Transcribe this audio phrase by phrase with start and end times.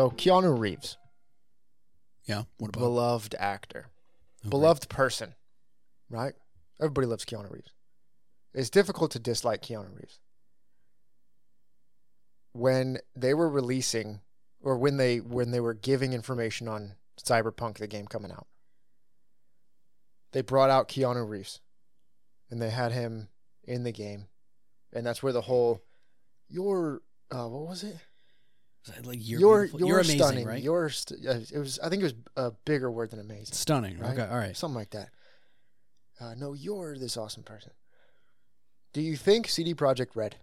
[0.00, 0.96] So Keanu Reeves,
[2.24, 2.44] Yeah.
[2.56, 2.80] What about?
[2.80, 3.90] beloved actor,
[4.40, 4.48] Okay.
[4.48, 5.34] beloved person,
[6.08, 6.32] right?
[6.80, 7.74] Everybody loves Keanu Reeves.
[8.54, 10.18] It's difficult to dislike Keanu Reeves.
[12.52, 14.22] When they were releasing,
[14.62, 18.46] or when they when they were giving information on Cyberpunk, the game coming out,
[20.32, 21.60] they brought out Keanu Reeves,
[22.48, 23.28] and they had him
[23.64, 24.30] in the game,
[24.94, 25.84] and that's where the whole
[26.48, 27.98] "you're uh, what was it?
[29.04, 30.46] Like you're You're you're, you're amazing, stunning.
[30.46, 30.62] right?
[30.62, 33.54] You're st- uh, it was I think it was a bigger word than amazing.
[33.54, 33.98] stunning.
[33.98, 34.18] right?
[34.18, 34.28] Okay.
[34.30, 34.56] All right.
[34.56, 35.10] Something like that.
[36.20, 37.72] Uh, no, you're this awesome person.
[38.92, 40.36] Do you think CD Projekt Red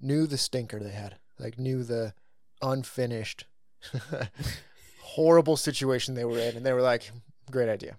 [0.00, 1.16] knew the stinker they had?
[1.38, 2.14] Like knew the
[2.60, 3.46] unfinished,
[5.02, 7.10] horrible situation they were in, and they were like,
[7.50, 7.96] "Great idea.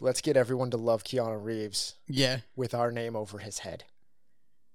[0.00, 2.38] Let's get everyone to love Keanu Reeves Yeah.
[2.54, 3.84] with our name over his head."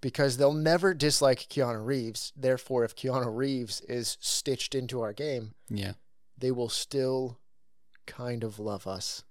[0.02, 2.34] Because they'll never dislike Keanu Reeves.
[2.36, 5.94] Therefore, if Keanu Reeves is stitched into our game, Yeah.
[6.38, 7.40] they will still
[8.08, 9.24] kind of love us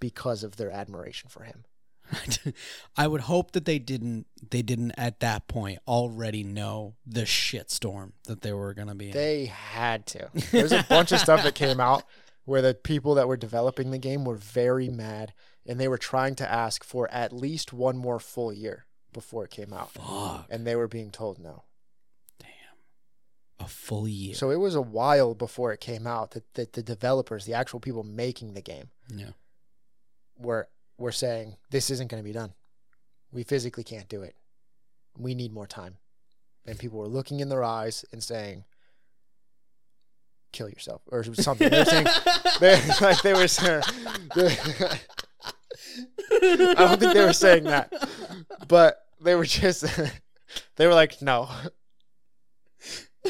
[0.00, 1.64] because of their admiration for him.
[2.96, 4.26] I would hope that they didn't.
[4.50, 9.14] They didn't at that point already know the shitstorm that they were gonna be in.
[9.14, 10.30] They had to.
[10.52, 12.04] There's a bunch of stuff that came out
[12.44, 15.32] where the people that were developing the game were very mad
[15.66, 19.50] and they were trying to ask for at least one more full year before it
[19.50, 19.92] came out.
[19.92, 20.46] Fuck.
[20.50, 21.64] And they were being told no.
[22.38, 22.50] Damn.
[23.58, 24.34] A full year.
[24.34, 27.80] So it was a while before it came out that, that the developers, the actual
[27.80, 29.30] people making the game, yeah.
[30.38, 32.52] were were saying this isn't going to be done.
[33.32, 34.36] We physically can't do it.
[35.18, 35.96] We need more time.
[36.66, 38.64] And people were looking in their eyes and saying,
[40.52, 41.70] "Kill yourself" or something.
[41.70, 42.06] They were saying,
[42.60, 43.82] they, like they were saying.
[46.30, 47.92] I don't think they were saying that,
[48.68, 49.84] but they were just.
[50.76, 51.48] they were like, "No,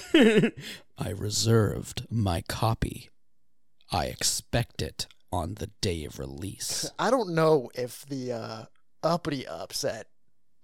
[0.14, 3.10] I reserved my copy.
[3.92, 6.90] I expect it on the day of release.
[6.98, 8.64] I don't know if the uh,
[9.02, 10.08] uppity upset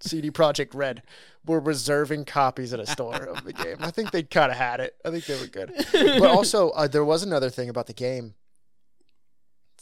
[0.00, 1.02] CD Projekt Red
[1.46, 3.76] were reserving copies at a store of the game.
[3.80, 4.96] I think they kind of had it.
[5.04, 5.72] I think they were good.
[5.92, 8.34] But also, uh, there was another thing about the game.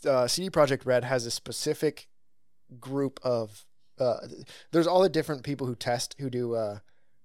[0.06, 2.08] Uh, CD Projekt Red has a specific
[2.78, 3.64] group of.
[4.00, 4.26] Uh,
[4.72, 6.54] there's all the different people who test, who do.
[6.54, 6.78] Uh,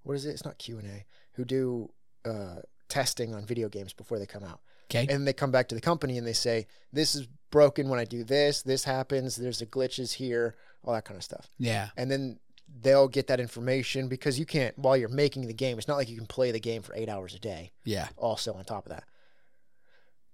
[0.04, 0.32] what is it?
[0.32, 1.06] It's not Q and A.
[1.34, 1.92] Who do
[2.26, 2.58] uh,
[2.90, 4.60] testing on video games before they come out
[4.92, 5.08] Okay.
[5.10, 8.04] and they come back to the company and they say this is broken when i
[8.06, 11.90] do this this happens there's the glitches here all that kind of stuff yeah.
[11.98, 12.40] and then
[12.82, 16.10] they'll get that information because you can't while you're making the game it's not like
[16.10, 18.08] you can play the game for eight hours a day Yeah.
[18.18, 19.06] also on top of that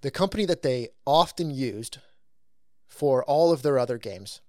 [0.01, 1.99] the company that they often used
[2.87, 4.41] for all of their other games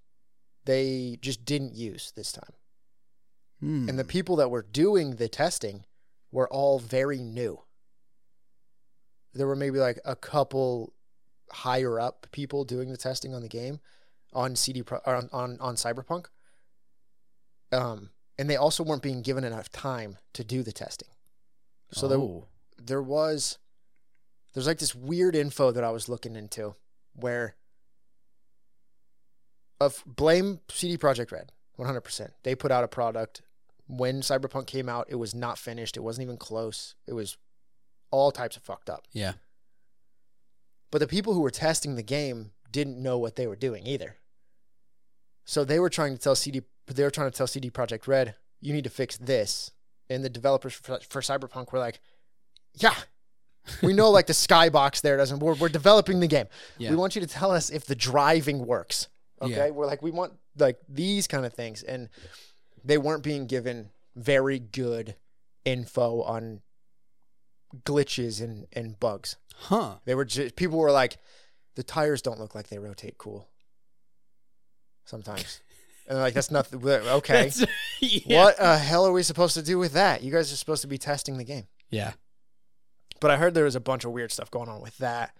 [0.65, 2.53] they just didn't use this time
[3.59, 3.87] Hmm.
[3.89, 5.85] and the people that were doing the testing
[6.31, 7.61] were all very new.
[9.33, 10.93] There were maybe like a couple
[11.51, 13.79] higher up people doing the testing on the game
[14.33, 16.25] on CD Pro, or on, on on Cyberpunk.
[17.71, 21.09] Um, and they also weren't being given enough time to do the testing.
[21.91, 22.47] So there Oh.
[22.77, 23.59] there was
[24.53, 26.75] there's like this weird info that I was looking into
[27.13, 27.55] where
[29.85, 32.29] of blame CD Projekt Red 100%.
[32.43, 33.41] They put out a product
[33.87, 36.95] when Cyberpunk came out, it was not finished, it wasn't even close.
[37.07, 37.37] It was
[38.11, 39.05] all types of fucked up.
[39.11, 39.33] Yeah.
[40.91, 44.17] But the people who were testing the game didn't know what they were doing either.
[45.45, 48.35] So they were trying to tell CD they were trying to tell CD Projekt Red,
[48.61, 49.71] you need to fix this.
[50.09, 52.01] And the developers for, for Cyberpunk were like,
[52.75, 52.95] yeah,
[53.81, 55.39] we know like the skybox there doesn't.
[55.39, 56.47] We're, we're developing the game.
[56.77, 56.91] Yeah.
[56.91, 59.07] We want you to tell us if the driving works.
[59.43, 59.69] Okay, Yeah.
[59.69, 62.09] we're like we want like these kind of things, and
[62.83, 65.15] they weren't being given very good
[65.65, 66.61] info on
[67.85, 69.37] glitches and and bugs.
[69.55, 69.95] Huh.
[70.05, 71.17] They were just people were like,
[71.75, 73.49] the tires don't look like they rotate cool.
[75.05, 75.61] Sometimes,
[76.07, 76.83] and like that's nothing.
[76.85, 77.65] Okay, That's-
[77.99, 78.43] yeah.
[78.43, 80.23] what uh, hell are we supposed to do with that?
[80.23, 81.67] You guys are supposed to be testing the game.
[81.89, 82.13] Yeah.
[83.19, 85.35] But I heard there was a bunch of weird stuff going on with that.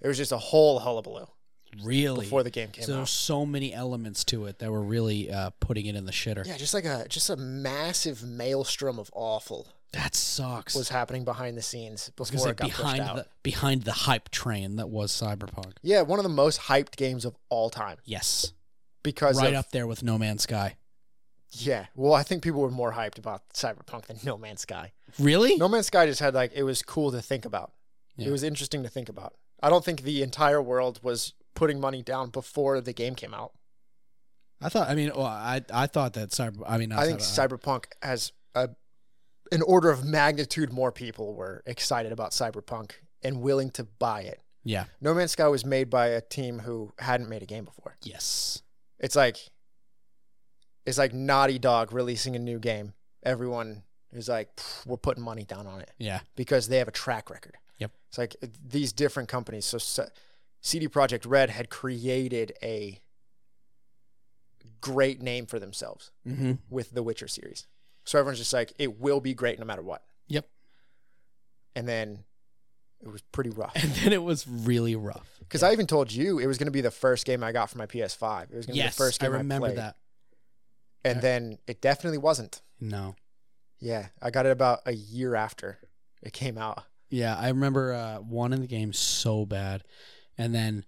[0.00, 1.26] There was just a whole hullabaloo
[1.84, 2.20] Really.
[2.26, 2.96] before the game came so out.
[2.98, 6.46] there's so many elements to it that were really uh, putting it in the shitter.
[6.46, 10.74] Yeah, just like a just a massive maelstrom of awful That sucks.
[10.74, 13.16] was happening behind the scenes before it got behind pushed out.
[13.16, 15.72] the behind the hype train that was Cyberpunk.
[15.82, 18.52] yeah, one of the most hyped games of all time Yes.
[19.02, 20.76] because right of, up there with No Man's Sky.
[21.50, 24.92] Yeah, well, I think people were more hyped about Cyberpunk than No Man's Sky.
[25.18, 25.56] Really?
[25.56, 27.72] No Man's Sky just had like it was cool to think about.
[28.16, 28.28] Yeah.
[28.28, 29.34] It was interesting to think about.
[29.62, 33.52] I don't think the entire world was putting money down before the game came out.
[34.62, 34.88] I thought.
[34.88, 36.62] I mean, well, I I thought that Cyber.
[36.66, 38.70] I mean, I think Cyber- Cyberpunk has a
[39.52, 42.92] an order of magnitude more people were excited about Cyberpunk
[43.22, 44.40] and willing to buy it.
[44.64, 44.84] Yeah.
[45.00, 47.96] No Man's Sky was made by a team who hadn't made a game before.
[48.02, 48.62] Yes.
[48.98, 49.36] It's like
[50.84, 52.94] it's like Naughty Dog releasing a new game.
[53.24, 53.82] Everyone
[54.12, 54.48] is like,
[54.86, 56.20] we're putting money down on it Yeah.
[56.36, 57.56] because they have a track record.
[57.78, 57.90] Yep.
[58.08, 59.64] It's like uh, these different companies.
[59.64, 60.08] So, so
[60.66, 62.98] CD Projekt Red had created a
[64.80, 66.52] great name for themselves Mm-hmm.
[66.68, 67.66] with the Witcher series.
[68.04, 70.02] So everyone's just like, it will be great no matter what.
[70.28, 70.46] Yep.
[71.74, 72.24] And then
[73.00, 73.72] it was pretty rough.
[73.82, 75.28] And then it was really rough.
[75.40, 77.70] Because I even told you it was going to be the first game I got
[77.70, 78.50] for my PS5.
[78.50, 79.78] It was going to be the first game I, remember played.
[79.78, 79.96] that.
[81.04, 82.60] And then it definitely wasn't.
[82.80, 83.14] No.
[83.78, 85.78] Yeah, I got it about a year after
[86.22, 86.82] it came out.
[87.10, 89.84] Yeah, I remember uh, wanting the game so bad,
[90.38, 90.84] and then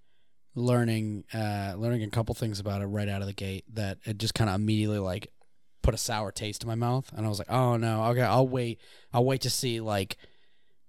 [0.55, 4.19] learning uh, learning a couple things about it right out of the gate that it
[4.19, 5.33] just kind of immediately like
[5.83, 8.49] put a sour taste in my mouth, and I was like, oh no, okay, I'll
[8.49, 8.81] wait,
[9.13, 10.17] I'll wait to see like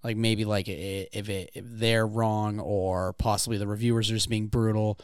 [0.03, 4.47] like maybe like if it if they're wrong or possibly the reviewers are just being
[4.47, 4.99] brutal.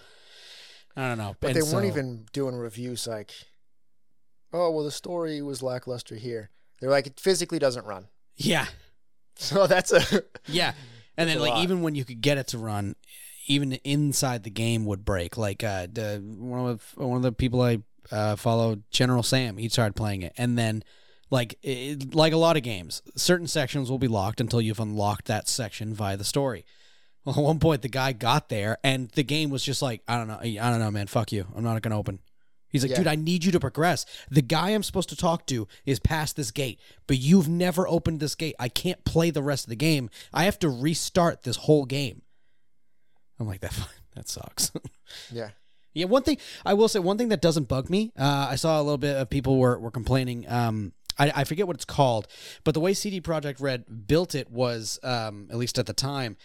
[0.97, 3.33] I don't know, But And they weren't even doing reviews like,
[4.53, 6.51] oh, well, the story was lackluster here.
[6.79, 8.07] They're like, it physically doesn't run.
[8.35, 8.67] yeah.
[9.37, 10.23] So that's a.
[10.47, 10.71] Yeah.
[11.17, 11.63] And then like lot.
[11.63, 12.95] even when you could get it to run,
[13.45, 15.37] even inside the game would break.
[15.37, 17.79] Like uh the, one of one of the people I
[18.11, 20.83] uh, follow, General Sam, he started playing it, and then
[21.31, 25.25] like it, like a lot of games, certain sections will be locked until you've unlocked
[25.25, 26.65] that section via the story.
[27.23, 30.17] Well, at one point, the guy got there, and the game was just like, I
[30.17, 32.19] don't know, I don't know, man, fuck you, I'm not gonna open.
[32.69, 32.97] He's like, Yeah.
[32.97, 34.05] dude, I need you to progress.
[34.29, 38.19] The guy I'm supposed to talk to is past this gate, but you've never opened
[38.19, 38.55] this gate.
[38.59, 40.09] I can't play the rest of the game.
[40.33, 42.21] I have to restart this whole game.
[43.39, 43.77] I'm like, that
[44.15, 44.71] that sucks.
[45.31, 45.51] Yeah.
[45.93, 48.81] yeah, one thing I will say, one thing that doesn't bug me, uh, I saw
[48.81, 50.49] a little bit of people were, were complaining.
[50.49, 52.27] Um, I, I forget what it's called,
[52.63, 56.37] but the way CD Projekt Red built it was, um, at least at the time,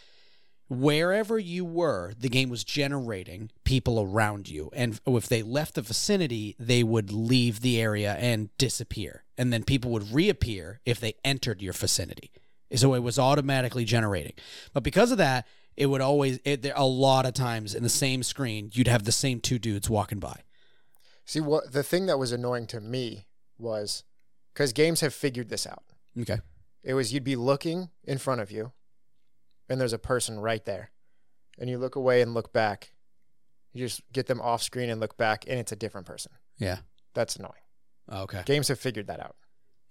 [0.69, 4.71] wherever you were, the game was generating people around you.
[4.73, 9.25] And if they left the vicinity, they would leave the area and disappear.
[9.37, 12.31] And then people would reappear if they entered your vicinity.
[12.77, 14.35] So it was automatically generating.
[14.73, 15.47] But because of that,
[15.81, 19.05] it would always, it, there, a lot of times in the same screen, you'd have
[19.05, 20.43] the same two dudes walking by.
[21.25, 24.05] See, what the thing that was annoying to me was
[24.53, 25.82] because games have figured this out.
[26.21, 26.41] Okay.
[26.85, 28.73] It was you'd be looking in front of you,
[29.71, 30.91] and there's a person right there,
[31.59, 32.93] and you look away and look back.
[33.73, 36.33] You just get them off screen and look back, and it's a different person.
[36.59, 36.81] Yeah.
[37.15, 37.53] That's annoying.
[38.06, 38.43] Oh, okay.
[38.44, 39.37] Games have figured that out.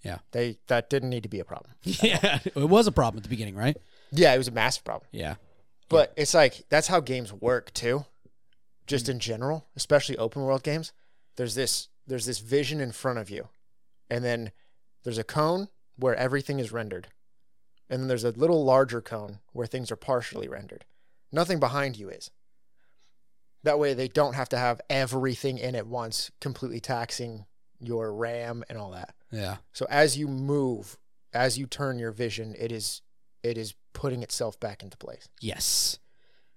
[0.04, 0.20] Yeah.
[0.34, 1.74] They that didn't need to be a problem.
[1.84, 2.40] Yeah.
[2.46, 3.76] It was a problem at the beginning, right?
[4.12, 5.08] Yeah, it was a massive problem.
[5.12, 5.36] Yeah.
[5.90, 8.06] But it's like that's how games work too.
[8.88, 9.10] Just mm.
[9.10, 10.94] in general, especially open world games.
[11.36, 13.50] There's this there's this vision in front of you.
[14.10, 14.52] And then
[15.04, 17.08] there's a cone where everything is rendered.
[17.90, 20.86] And then there's a little larger cone where things are partially rendered.
[21.32, 22.32] Nothing behind you is.
[23.64, 27.46] That way they don't have to have everything in at once, completely taxing
[27.80, 29.14] your RAM and all that.
[29.32, 29.58] Yeah.
[29.74, 30.98] So as you move,
[31.34, 33.02] as you turn your vision, it is
[33.44, 35.28] it is putting itself back into place.
[35.42, 36.00] Yes.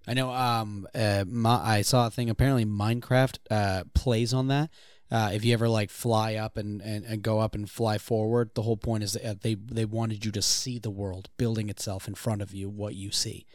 [0.06, 0.31] I know.
[0.31, 2.29] Um, uh, my, I saw a thing.
[2.29, 4.71] Apparently, Minecraft uh, plays on that.
[5.11, 8.50] Uh, if you ever like fly up and, and, and go up and fly forward,
[8.54, 11.68] the whole point is that uh, they they wanted you to see the world building
[11.68, 13.47] itself in front of you, what you see.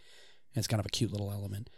[0.54, 1.72] And it's kind of a cute little element.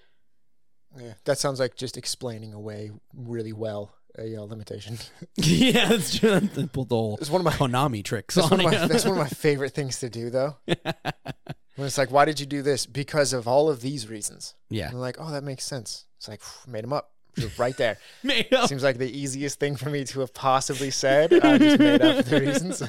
[0.98, 4.98] Yeah, that sounds like just explaining away really well a uh, limitation.
[5.36, 6.40] yeah, that's true.
[6.56, 8.88] They pulled the whole It's one of my Konami tricks that's on one, of my,
[8.88, 10.58] that's one of my favorite things to do, though.
[10.68, 12.86] When it's like, why did you do this?
[12.86, 14.54] Because of all of these reasons.
[14.70, 16.06] yeah, like, oh, that makes sense.
[16.18, 17.98] It's like made them up, just right there.
[18.24, 18.68] made up.
[18.68, 21.34] Seems like the easiest thing for me to have possibly said.
[21.34, 22.84] I just made up the reasons.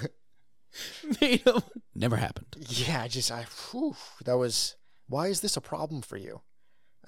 [1.20, 1.70] Made up.
[1.94, 2.56] Never happened.
[2.68, 4.76] yeah, I just I whew, that was.
[5.08, 6.42] Why is this a problem for you?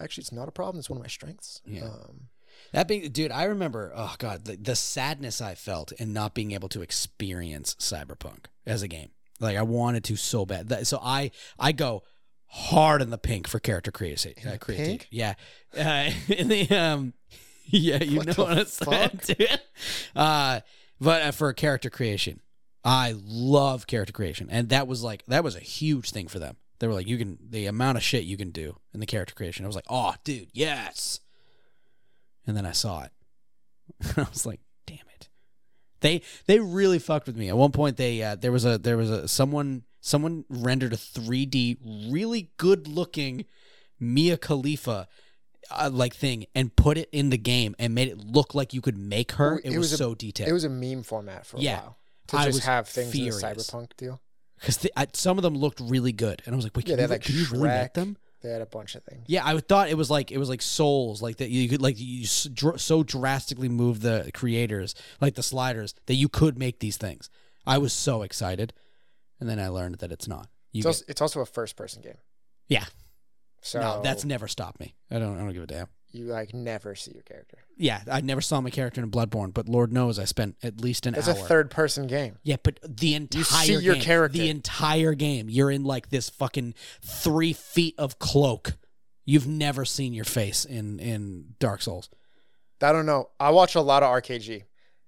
[0.01, 0.81] Actually, it's not a problem.
[0.81, 1.61] It's one of my strengths.
[1.65, 1.85] Yeah.
[1.85, 2.29] Um,
[2.73, 3.93] That being, dude, I remember.
[3.95, 8.83] Oh god, the, the sadness I felt in not being able to experience Cyberpunk as
[8.83, 9.11] a game.
[9.41, 10.69] Like I wanted to so bad.
[10.69, 12.03] That, so I I go
[12.47, 14.33] hard in the pink for character creation.
[15.03, 15.07] Uh?
[15.11, 15.35] Yeah.
[15.77, 17.15] Uh, in the um,
[17.67, 19.61] yeah, you What know what I'm saying, dude.
[20.15, 20.61] Uh,
[21.01, 22.41] but uh, for character creation,
[22.85, 26.57] I love character creation, and that was like that was a huge thing for them.
[26.79, 29.35] They were like, you can the amount of shit you can do in the character
[29.35, 29.65] creation.
[29.65, 31.21] I was like, oh, dude, yes.
[32.47, 33.11] And then I saw it.
[34.17, 35.29] I was like, damn it.
[36.01, 37.49] They they really fucked with me.
[37.49, 40.97] At one point, they uh, there was a there was a someone someone rendered a
[40.97, 43.45] 3D really good looking
[44.01, 45.07] Mia Khalifa
[45.71, 48.81] uh, like thing and put it in the game and made it look like you
[48.81, 49.59] could make her.
[49.61, 50.49] It, it was, was a- so detailed.
[50.49, 51.81] It was a meme format for a Yeah.
[51.83, 54.21] while to I just was have things in the cyberpunk deal.
[54.59, 57.09] because some of them looked really good, and I was like, wait, Yeah, can, you,
[57.11, 58.17] like, can you really make them?
[58.43, 59.25] They had a bunch of things.
[59.27, 61.95] Yeah, I thought it was like it was like Souls, like that you could like
[61.99, 67.31] you so drastically move the creators, like the sliders, that you could make these things.
[67.67, 68.73] I was so excited,
[69.39, 70.49] and then I learned that it's not.
[70.73, 72.17] You It's also, it's also a first person game.
[72.69, 72.87] yeah,
[73.61, 74.95] So no, that's never stopped me.
[75.11, 75.89] I don't, I don't give a damn.
[76.13, 77.59] You like never see your character.
[77.77, 81.07] Yeah, I never saw my character in Bloodborne, but Lord knows I spent at least
[81.07, 81.35] an It's hour.
[81.35, 82.39] a third person game.
[82.43, 84.39] Yeah, but the entire you see your game, character.
[84.39, 88.75] the entire game, you're in like this fucking three feet of cloak.
[89.25, 92.09] You've never seen your face in in Dark Souls.
[92.83, 93.31] I don't know.
[93.39, 94.65] I watch a lot of RKG,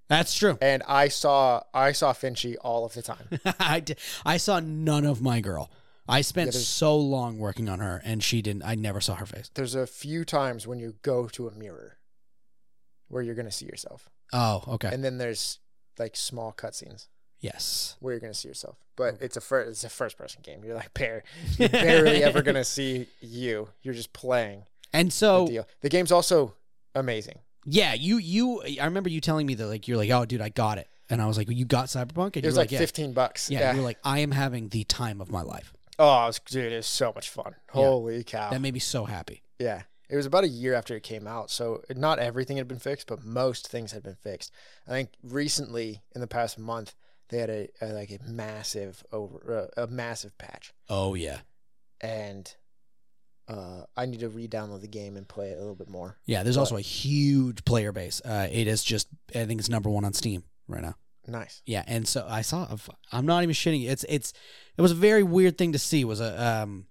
[0.07, 0.57] That's true.
[0.61, 3.27] and I saw I saw Finchy all of the time.
[3.59, 5.69] I, did, I saw none of my girl.
[6.07, 8.63] I spent Yeah, so long working on her, and she didn't.
[8.63, 9.49] I never saw her face.
[9.53, 11.97] There's a few times when you go to a mirror
[13.07, 14.89] where you're gonna see yourself, Oh, okay.
[14.91, 15.59] and then there's
[15.97, 17.07] like small cutscenes
[17.39, 17.95] yes.
[17.99, 18.77] where you're gonna see yourself.
[18.95, 19.17] But oh.
[19.21, 20.63] it's a first it's a first person game.
[20.63, 21.23] You're like bare,
[21.57, 23.69] you're barely ever gonna see you.
[23.81, 25.67] You're just playing And the so, deal.
[25.81, 26.53] The game's also
[26.93, 27.39] amazing.
[27.65, 28.61] yeah, you you.
[28.79, 31.21] I remember you telling me that like you're like, oh, dude, I got it, and
[31.21, 33.49] I was like, you got Cyberpunk, and It was were like yeah, 15 bucks.
[33.49, 33.73] yeah, Yeah.
[33.75, 35.73] You're like, I am having the time of my life.
[35.99, 37.55] Oh, it was, dude, it was so much fun.
[37.69, 38.49] Holy cow.
[38.49, 39.41] That made me so happy.
[39.59, 39.83] Yeah.
[40.09, 43.07] It was about a year after it came out, so not everything had been fixed,
[43.07, 44.51] but most things had been fixed.
[44.87, 46.93] I think recently, in the past month,
[47.29, 51.39] they had a, a like a massive over uh, a massive patch, Oh yeah,
[52.01, 52.53] and
[53.47, 56.17] uh, I need to re-download the game and play it a little bit more.
[56.25, 56.43] yeah.
[56.43, 58.21] There's But- also a huge player base.
[58.23, 60.95] Uh, it is just, I think it's number one on Steam right now.
[61.27, 61.61] Nice.
[61.65, 62.67] Yeah, and so I saw.
[63.11, 63.81] I'm not even shitting.
[63.81, 63.89] you.
[63.89, 64.33] It's it's.
[64.77, 66.05] It was a very weird thing to see.
[66.05, 66.85] Was a um.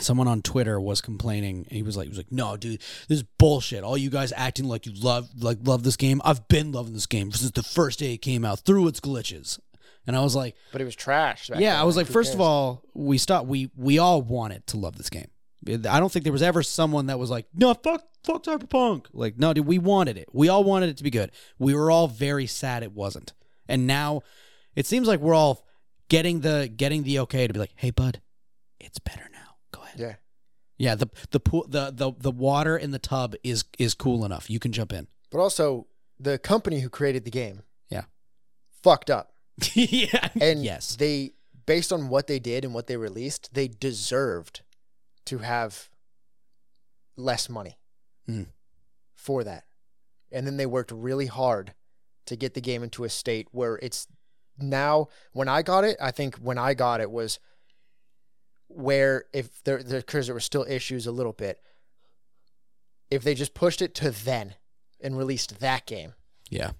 [0.00, 1.66] Someone on Twitter was complaining.
[1.70, 3.84] He was like, he was like, no, dude, this is bullshit.
[3.84, 6.20] All you guys acting like you love, like love this game.
[6.24, 9.60] I've been loving this game since the first day it came out, through its glitches.
[10.04, 11.46] And I was like, But it was trash.
[11.46, 13.46] back yeah, then, I was like, who first of all, we stopped.
[13.46, 15.28] We we all wanted to love this game.
[15.68, 19.06] I don't think there was ever someone that was like, no, fuck, fuck Cyberpunk.
[19.12, 20.28] Like, no, dude, we wanted it.
[20.32, 21.30] We all wanted it to be good.
[21.58, 23.32] We were all very sad it wasn't.
[23.68, 24.22] And now,
[24.76, 25.66] it seems like we're all
[26.08, 28.20] getting the getting the okay to be like, hey, bud,
[28.78, 29.56] it's better now.
[29.72, 29.98] Go ahead.
[30.00, 30.14] yeah,
[30.76, 34.50] Yeah, the the pool, the the the water in the tub is is cool enough.
[34.50, 35.06] You can jump in.
[35.30, 35.86] but also
[36.20, 38.02] the company who created the game, Yeah.
[38.82, 39.32] fucked up,
[39.74, 40.28] yeah.
[40.40, 40.96] and yes.
[40.96, 41.32] they
[41.66, 44.60] based on what they did and what they released, they deserved
[45.26, 45.88] to have
[47.16, 47.78] less money
[48.28, 48.46] Mm.
[49.14, 49.64] for that.
[50.32, 51.74] And then they worked really hard
[52.26, 54.06] to get the game into a state where it's
[54.58, 57.38] now when I got it, I think when I got it was
[58.68, 61.60] where if there because there were still issues a little bit.
[63.10, 64.54] If they just pushed it to then
[65.00, 66.14] and released that game,
[66.50, 66.72] Yeah.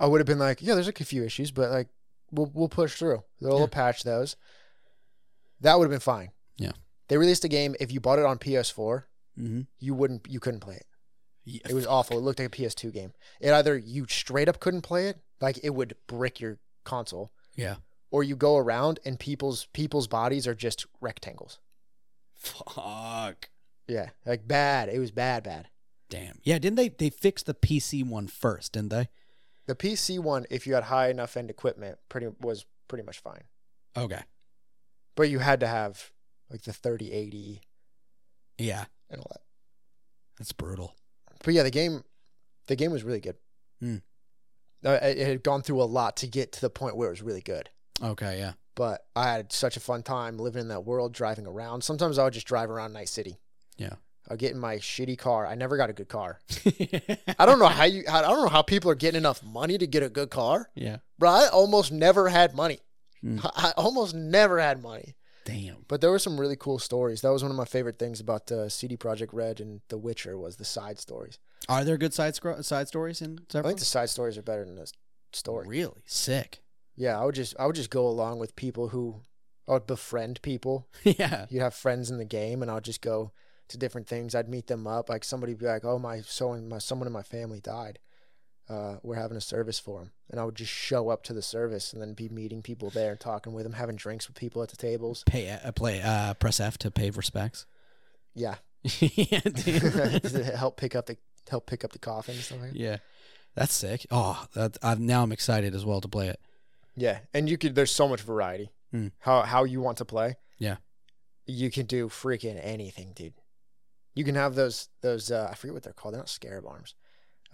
[0.00, 1.88] I would have been like, yeah, there's like a few issues, but like
[2.30, 3.24] we'll we'll push through.
[3.40, 3.66] They'll Yeah.
[3.66, 4.36] patch those.
[5.60, 6.32] That would have been fine.
[6.56, 6.72] Yeah.
[7.12, 7.76] They released a game.
[7.78, 9.04] If you bought it on PS4,
[9.38, 9.60] Mm-hmm.
[9.80, 10.86] you wouldn't you couldn't play it.
[11.68, 12.16] It was awful.
[12.16, 13.12] It looked like a PS2 game.
[13.38, 17.76] It either you straight up couldn't play it, like it would brick your console, Yeah.
[18.10, 21.58] or you go around and people's people's bodies are just rectangles.
[22.34, 23.50] Fuck.
[23.86, 24.88] Yeah, like bad.
[24.88, 25.68] It was bad, bad.
[26.08, 26.38] Damn.
[26.42, 29.08] Yeah, didn't they they fix the PC one first, didn't they?
[29.66, 33.44] The PC one, if you had high enough end equipment, pretty was pretty much fine.
[33.96, 34.22] Okay.
[35.14, 36.10] But you had to have
[36.52, 37.60] like the 3080
[38.58, 38.84] Yeah.
[39.10, 39.40] and all that.
[40.38, 40.94] That's brutal.
[41.44, 42.04] But yeah, the game,
[42.68, 43.36] the game was really good.
[43.80, 43.96] Hmm.
[44.84, 47.12] Uh, It, it had gone through a lot to get to the point where it
[47.12, 47.70] was really good.
[48.02, 48.52] Okay, yeah.
[48.74, 51.82] But I had such a fun time living in that world, driving around.
[51.82, 53.36] Sometimes I would just drive around Night City.
[53.76, 53.94] Yeah.
[54.30, 55.46] I'd get in my shitty car.
[55.46, 56.38] I never got a good car.
[57.38, 58.04] I don't know how you.
[58.10, 60.98] I don't know how people are getting enough money to get a good car, yeah.
[61.18, 61.28] bro.
[61.30, 62.78] I almost never had money.
[63.20, 63.40] Hmm.
[63.42, 65.16] I almost never had money.
[65.44, 65.84] Damn.
[65.88, 67.20] But there were some really cool stories.
[67.20, 70.38] That was one of my favorite things about uh, CD Projekt Red and The Witcher
[70.38, 71.38] was the side stories.
[71.68, 74.64] Are there good side scro- side stories in I think the side stories are better
[74.64, 74.90] than the
[75.32, 75.68] story.
[75.68, 76.62] Really sick.
[76.96, 79.22] Yeah, I would just I would just go along with people who
[79.68, 80.88] I would befriend people.
[81.04, 81.46] yeah.
[81.48, 83.32] You'd have friends in the game, and I'd just go
[83.68, 84.34] to different things.
[84.34, 85.08] I'd meet them up.
[85.08, 87.98] Like somebody would be like, "Oh, my so and my someone in my family died.
[88.72, 91.42] Uh, we're having a service for him," and I would just show up to the
[91.42, 94.62] service and then be meeting people there and talking with them, having drinks with people
[94.62, 95.24] at the tables.
[95.26, 97.66] Pay uh, play uh press F to pay respects.
[98.34, 98.54] Yeah,
[98.98, 99.40] yeah.
[99.44, 101.16] To help pick up the
[101.50, 102.78] help pick up the coffin and stuff like that.
[102.78, 102.96] yeah.
[103.54, 104.06] That's sick.
[104.10, 106.40] Oh, that, I'm, now I'm excited as well to play it.
[106.96, 107.74] Yeah, and you could.
[107.74, 108.70] There's so much variety.
[108.90, 109.08] Hmm.
[109.18, 110.36] How how you want to play.
[110.58, 110.76] Yeah.
[111.46, 113.34] you can do freaking anything, dude.
[114.14, 116.14] You can have those those uh, I forget what they're called.
[116.14, 116.94] They're not scarab arms.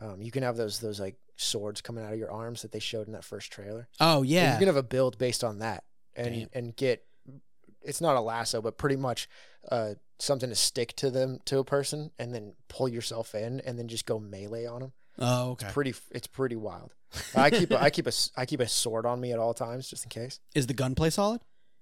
[0.01, 2.79] Um, you can have those those like swords coming out of your arms that they
[2.79, 3.89] showed in that first trailer.
[4.01, 4.53] Oh yeah.
[4.53, 5.85] you can have a build based on that.
[6.17, 6.49] and Damn.
[6.53, 7.05] and get
[7.83, 9.29] it's not a lasso, but pretty much
[9.71, 13.79] uh, something to stick to them to a person, and then pull yourself in, and
[13.79, 14.93] then just go melee on them.
[15.21, 15.67] Oh, okay.
[15.67, 16.95] It's Pretty, it's pretty wild.
[17.35, 19.89] I keep a, I keep a I keep a sword on me at all times
[19.89, 20.41] just in case.
[20.55, 21.41] Is the gunplay solid?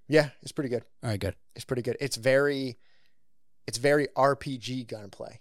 [0.09, 0.85] Yeah, it's pretty good.
[1.03, 1.35] All right, good.
[1.57, 1.97] It's pretty good.
[1.99, 2.79] It's very,
[3.67, 5.41] it's very RPG gunplay.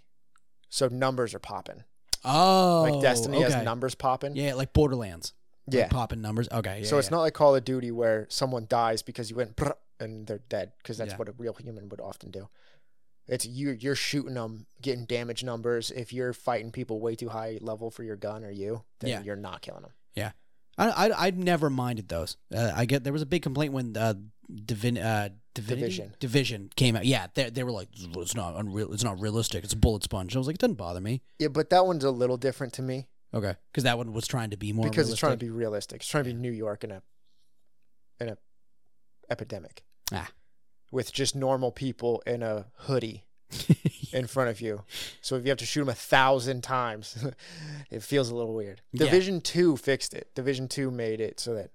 [0.68, 1.84] So numbers are popping.
[2.26, 3.52] Oh, Like Destiny okay.
[3.52, 4.36] has numbers popping.
[4.36, 5.32] Yeah, like Borderlands.
[5.66, 5.88] Like Yeah.
[5.88, 6.48] popping numbers.
[6.50, 6.80] Okay.
[6.80, 7.16] Yeah, so it's yeah.
[7.16, 9.58] not like Call of Duty where someone dies because you went
[10.00, 11.16] and they're dead because that's Yeah.
[11.16, 12.48] what a real human would often do.
[13.28, 13.70] It's you.
[13.70, 15.90] You're shooting them, getting damage numbers.
[15.90, 19.22] If you're fighting people way too high level for your gun or you, then Yeah.
[19.22, 19.92] you're not killing them.
[20.14, 20.30] Yeah,
[20.78, 22.36] I, I I never minded those.
[22.54, 24.14] Uh, I get there was a big complaint when uh,
[24.64, 25.82] Divin uh, Divinity?
[25.82, 26.14] Division.
[26.20, 27.04] Division came out.
[27.04, 28.92] Yeah, they they were like it's not unreal.
[28.92, 29.64] It's not realistic.
[29.64, 30.34] It's a bullet sponge.
[30.34, 31.22] I was like, it doesn't bother me.
[31.38, 34.50] Yeah, but that one's a little different to me Okay, because that one was trying
[34.50, 36.00] to be more because it's trying to be realistic.
[36.00, 37.02] It's trying to be New York in a
[38.18, 38.38] in a
[39.28, 39.84] epidemic.
[40.12, 40.30] Ah.
[40.90, 43.24] With just normal people in a hoodie
[44.12, 44.84] in front of you.
[45.20, 47.26] So if you have to shoot them a thousand times,
[47.90, 48.80] it feels a little weird.
[48.92, 49.04] Yeah.
[49.04, 50.30] Division two fixed it.
[50.34, 51.72] Division two made it so that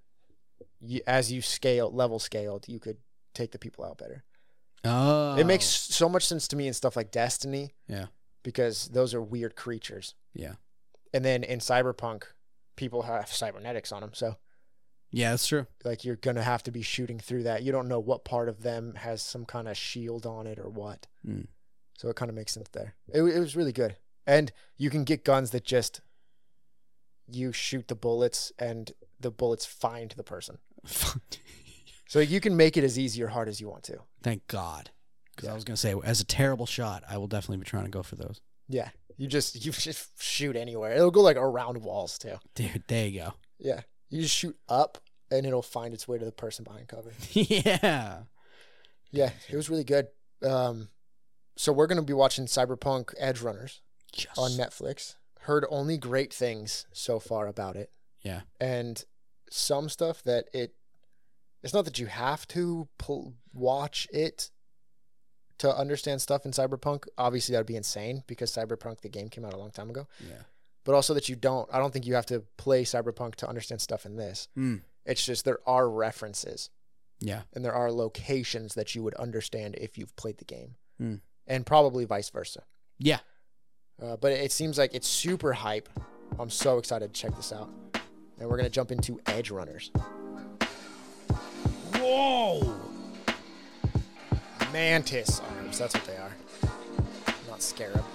[0.80, 2.96] you, as you scale level scaled, you could
[3.34, 4.24] take the people out better.
[4.84, 7.74] oh, It makes so much sense to me in stuff like Destiny.
[7.88, 8.06] Yeah.
[8.42, 10.14] Because those are weird creatures.
[10.34, 10.54] Yeah.
[11.14, 12.24] And then in Cyberpunk,
[12.76, 14.10] people have cybernetics on them.
[14.14, 14.36] So
[15.10, 15.66] yeah, that's true.
[15.84, 17.62] like you're gonna have to be shooting through that.
[17.62, 20.68] You don't know what part of them has some kind of shield on it or
[20.70, 21.06] what.
[21.24, 21.42] Hmm.
[21.98, 22.94] So it kind of makes sense there.
[23.12, 23.96] It, it was really good,
[24.26, 26.00] and you can get guns that just
[27.30, 30.58] you shoot the bullets and the bullets find the person.
[32.12, 33.96] So you can make it as easy or hard as you want to.
[34.22, 34.90] Thank God.
[35.34, 37.90] Because I was gonna say, as a terrible shot, I will definitely be trying to
[37.90, 38.38] go for those.
[38.68, 40.92] Yeah, you just you just shoot anywhere.
[40.92, 42.34] It'll go like around walls too.
[42.54, 43.32] Dude, there you go.
[43.58, 44.98] Yeah, you just shoot up
[45.30, 47.12] and it'll find its way to the person behind cover.
[47.32, 48.24] yeah.
[49.10, 50.08] Yeah, it was really good.
[50.44, 50.88] Um,
[51.56, 53.80] so we're gonna be watching Cyberpunk Edgerunners
[54.14, 54.36] Yes.
[54.36, 55.14] on Netflix.
[55.40, 57.90] Heard only great things so far about it,
[58.22, 58.42] Yeah.
[58.60, 59.02] and
[59.50, 60.74] some stuff that it.
[61.62, 64.50] It's not that you have to pl- watch it
[65.58, 67.04] to understand stuff in Cyberpunk.
[67.16, 70.08] Obviously, that'd be insane because Cyberpunk the game came out a long time ago.
[70.20, 70.42] Yeah.
[70.84, 71.68] But also that you don't.
[71.72, 74.48] I don't think you have to play Cyberpunk to understand stuff in this.
[74.56, 74.76] Hmm.
[75.06, 76.70] It's just there are references
[77.20, 77.42] Yeah.
[77.52, 81.16] and there are locations that you would understand if you've played the game, Hmm.
[81.46, 82.64] and probably vice versa.
[82.98, 83.20] Yeah.
[84.02, 85.88] Uh, but it seems like it's super hype.
[86.38, 87.70] I'm so excited to check this out,
[88.40, 89.90] and we're gonna jump into Edgerunners.
[92.12, 92.74] Whoa.
[94.70, 95.78] Mantis arms.
[95.78, 96.36] That's what they are.
[97.48, 98.04] Not scarab.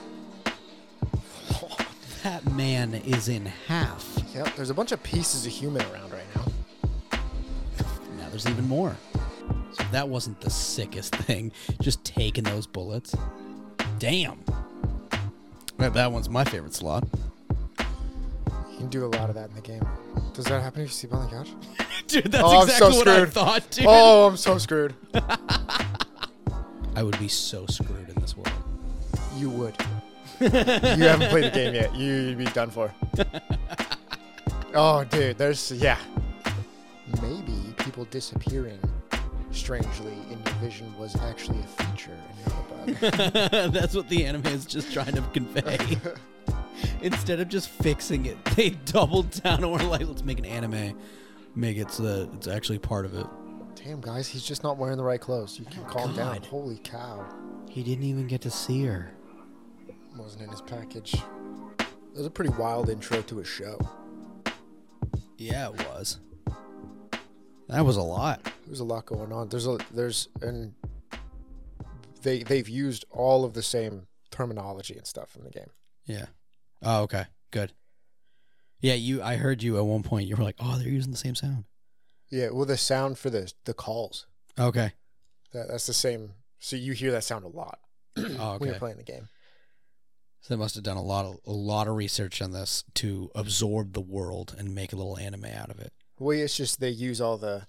[2.24, 4.06] That man is in half.
[4.34, 4.56] Yep.
[4.56, 6.46] There's a bunch of pieces of human around right now.
[8.18, 8.98] Now there's even more.
[9.72, 11.54] So that wasn't the sickest thing.
[11.82, 13.16] Just taking those bullets.
[13.98, 14.44] Damn.
[15.78, 17.08] Right, that one's my favorite slot.
[18.78, 19.84] You can do a lot of that in the game.
[20.34, 21.50] Does that happen if you sleep on the couch?
[22.08, 23.34] Dude, that's Oh, I'm so exactly what I screwed.
[23.34, 23.86] thought, dude.
[23.90, 24.94] Oh, I'm so screwed.
[26.96, 28.52] I would be so screwed in this world.
[29.36, 29.76] You would.
[30.40, 31.96] you haven't played the game yet.
[31.96, 32.94] You'd be done for.
[34.76, 35.98] oh, dude, there's yeah.
[37.22, 38.80] Maybe people disappearing
[39.52, 43.74] strangely in your vision was actually a feature and not a bug.
[43.74, 45.78] That's what the anime is just trying to convey.
[47.02, 50.98] Instead of just fixing it, they doubled down and were like, let's make an anime.
[51.56, 53.26] Make it so that it's actually part of it.
[53.76, 55.58] Damn, guys, he's just not wearing the right clothes.
[55.60, 56.42] You can calm down.
[56.44, 57.26] Holy cow.
[57.70, 59.12] He didn't even get to see her.
[60.16, 61.13] Wasn't in his package.
[61.13, 63.80] It was a pretty wild intro to a show.
[65.38, 66.20] Yeah, it was.
[67.70, 68.52] That was a lot.
[68.66, 69.50] There's a lot going on.
[69.50, 70.74] There's a there's and
[72.24, 75.70] they they've used all of the same terminology and stuff in the game.
[76.06, 76.26] Yeah.
[76.82, 77.26] Oh, okay.
[77.52, 77.74] Good.
[78.80, 79.22] Yeah, you.
[79.24, 80.28] I heard you at one point.
[80.28, 81.66] You were like, "Oh, they're using the same sound."
[82.30, 84.28] Yeah, well, the sound for the the calls
[84.60, 84.92] Okay.
[85.54, 86.34] that that's the same.
[86.60, 87.80] So you hear that sound a lot
[88.18, 88.66] Oh, when okay.
[88.66, 89.30] you're playing the game.
[90.42, 93.32] So they must have done a lot of a lot of research on this to
[93.34, 95.94] absorb the world and make a little anime out of it.
[96.20, 97.68] Well, it's just they use all the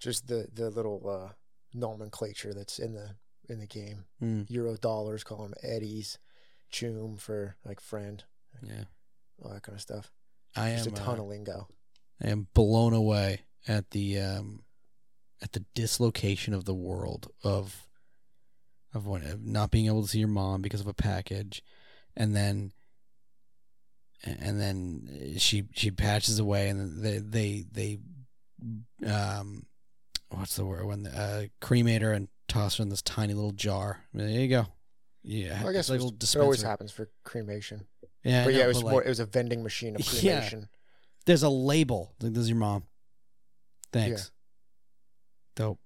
[0.00, 1.32] just the the little uh,
[1.74, 3.10] nomenclature that's in the
[3.48, 4.04] in the game.
[4.22, 6.18] Mm, Euro dollars, call them eddies,
[6.70, 8.24] choom for like friend,
[8.62, 8.84] yeah.
[9.42, 10.10] all that kind of stuff.
[10.56, 10.94] I Just am.
[10.94, 11.68] a ton uh, of lingo.
[12.22, 14.64] I am blown away at the um,
[15.42, 17.86] at the dislocation of the world of
[18.94, 21.62] of what of not being able to see your mom because of a package,
[22.16, 22.72] and then
[24.24, 27.98] and then she she patches away, and they they they
[29.06, 29.66] um
[30.30, 33.52] what's the word when the, uh, cremate her and toss her in this tiny little
[33.52, 34.04] jar.
[34.12, 34.66] There you go.
[35.30, 37.86] Yeah, I guess like it, little was- it always happens for cremation.
[38.24, 38.94] Yeah, but know, yeah, it was more.
[38.94, 40.48] like, It was a vending machine of Yeah.
[41.26, 42.14] there's a label.
[42.20, 42.84] Like, this is your mom.
[43.92, 44.30] Thanks.
[45.54, 45.78] Dope.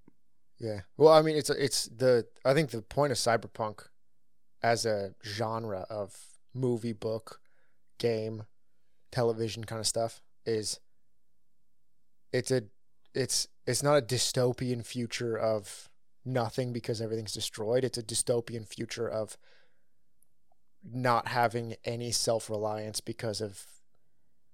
[0.59, 0.81] Yeah.
[0.97, 3.87] Well, I mean, it's it's the I think the point of cyberpunk
[4.61, 6.15] as a genre of
[6.53, 7.41] movie, book,
[7.99, 8.43] game,
[9.11, 10.79] television kind of stuff is
[12.31, 12.63] it's a
[13.13, 15.89] it's it's not a dystopian future of
[16.25, 17.83] nothing because everything's destroyed.
[17.83, 19.37] It's a dystopian future of
[20.83, 23.65] not having any self-reliance because of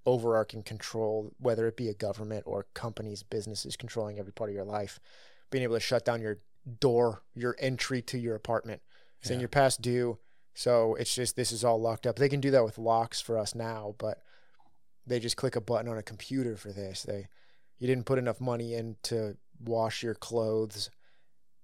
[0.05, 4.63] overarching control, whether it be a government or companies, businesses controlling every part of your
[4.65, 4.99] life
[5.51, 6.37] being able to shut down your
[6.79, 8.81] door, your entry to your apartment,
[9.21, 9.43] saying Yeah.
[9.43, 10.19] you're past due.
[10.53, 12.17] So it's just this is all locked up.
[12.17, 14.21] They can do that with locks for us now, but
[15.07, 17.03] they just click a button on a computer for this.
[17.03, 17.27] They
[17.79, 20.89] you didn't put enough money in to wash your clothes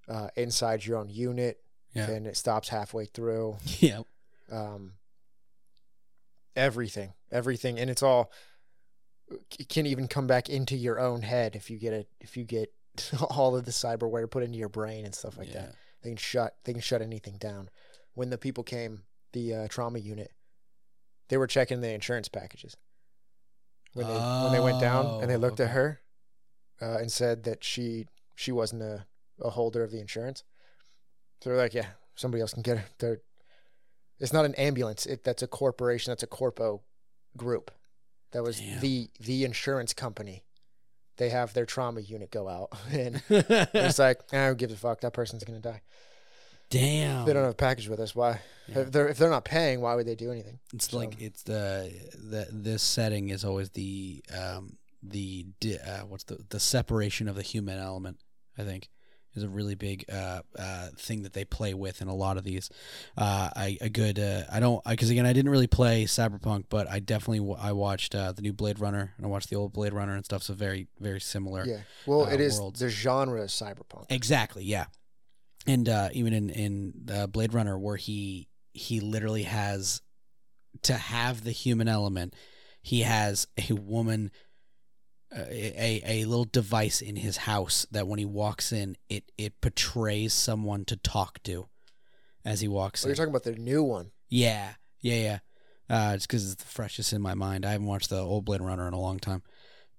[0.07, 1.59] uh, inside your own unit,
[1.93, 2.05] Yeah.
[2.07, 3.57] then it stops halfway through.
[3.79, 4.01] Yeah.
[4.51, 4.93] Um,
[6.55, 8.31] everything, everything, and it's all
[9.59, 12.43] it can even come back into your own head if you get it if you
[12.43, 12.71] get
[13.31, 15.61] all of the cyberware put into your brain and stuff like yeah.
[15.61, 15.75] that.
[16.03, 17.69] They can shut they can shut anything down.
[18.13, 19.01] When the people came,
[19.33, 20.31] the uh, trauma unit,
[21.29, 22.77] they were checking the insurance packages.
[23.93, 26.01] When they when they went down and they Oh, looked at her,
[26.81, 29.05] uh, and said that she she wasn't a,
[29.41, 30.43] a holder of the insurance.
[31.41, 32.83] So they're like, yeah, somebody else can get it.
[32.99, 33.21] They're,
[34.19, 35.05] it's not an ambulance.
[35.05, 36.11] It that's a corporation.
[36.11, 36.81] That's a corpo
[37.35, 37.71] group.
[38.31, 38.79] That was Damn.
[38.79, 40.43] the the insurance company.
[41.17, 45.01] They have their trauma unit go out, and it's like, ah, who gives a fuck?
[45.01, 45.81] That person's gonna die.
[46.69, 47.25] Damn.
[47.25, 48.15] They don't have a package with us.
[48.15, 48.41] Why?
[48.67, 48.79] Yeah.
[48.79, 50.59] If they're if they're not paying, why would they do anything?
[50.73, 55.45] It's So- like it's the the this setting is always the um the
[55.85, 58.17] uh, what's the the separation of the human element.
[58.57, 58.89] I think
[59.35, 62.43] is a really big uh, uh, thing that they play with in a lot of
[62.43, 62.69] these.
[63.17, 66.89] Uh, I a good uh, I don't because again I didn't really play Cyberpunk, but
[66.89, 69.73] I definitely w- I watched uh, the new Blade Runner and I watched the old
[69.73, 70.43] Blade Runner and stuff.
[70.43, 71.65] So very very similar.
[71.65, 71.79] Yeah.
[72.05, 72.79] Well, uh, it is worlds.
[72.79, 74.05] the genre is cyberpunk.
[74.09, 74.63] Exactly.
[74.63, 74.85] Yeah.
[75.67, 80.01] And uh, even in in Blade Runner, where he he literally has
[80.83, 82.35] to have the human element,
[82.81, 84.31] he has a woman,
[85.31, 90.33] a a little device in his house that when he walks in, it it portrays
[90.33, 91.67] someone to talk to
[92.43, 93.09] as he walks So in.
[93.09, 94.11] you're talking about the new one.
[94.29, 95.39] Yeah, yeah, yeah.
[95.87, 97.65] Uh, it's because it's the freshest in my mind.
[97.65, 99.43] I haven't watched the old Blade Runner in a long time,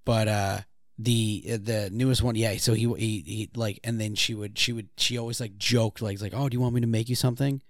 [0.05, 0.59] but uh,
[0.99, 2.57] the the newest one, yeah.
[2.57, 6.03] So he, he he like, and then she would she would she always like joked
[6.03, 7.61] like like, oh, do you want me to make you something?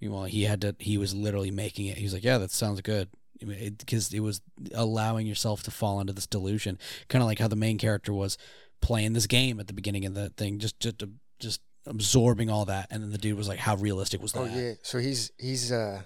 [0.00, 0.76] Meanwhile, he had to.
[0.78, 1.96] He was literally making it.
[1.96, 3.08] He was like, yeah, that sounds good.
[3.40, 4.40] Because it, was
[4.74, 8.38] allowing yourself to fall into this delusion, kind of like how the main character was
[8.80, 11.02] playing this game at the beginning of the thing, just just
[11.40, 14.44] just absorbing all that, and then the dude was like, "How realistic was that?" Oh
[14.46, 14.72] yeah.
[14.82, 16.02] So he's he's uh,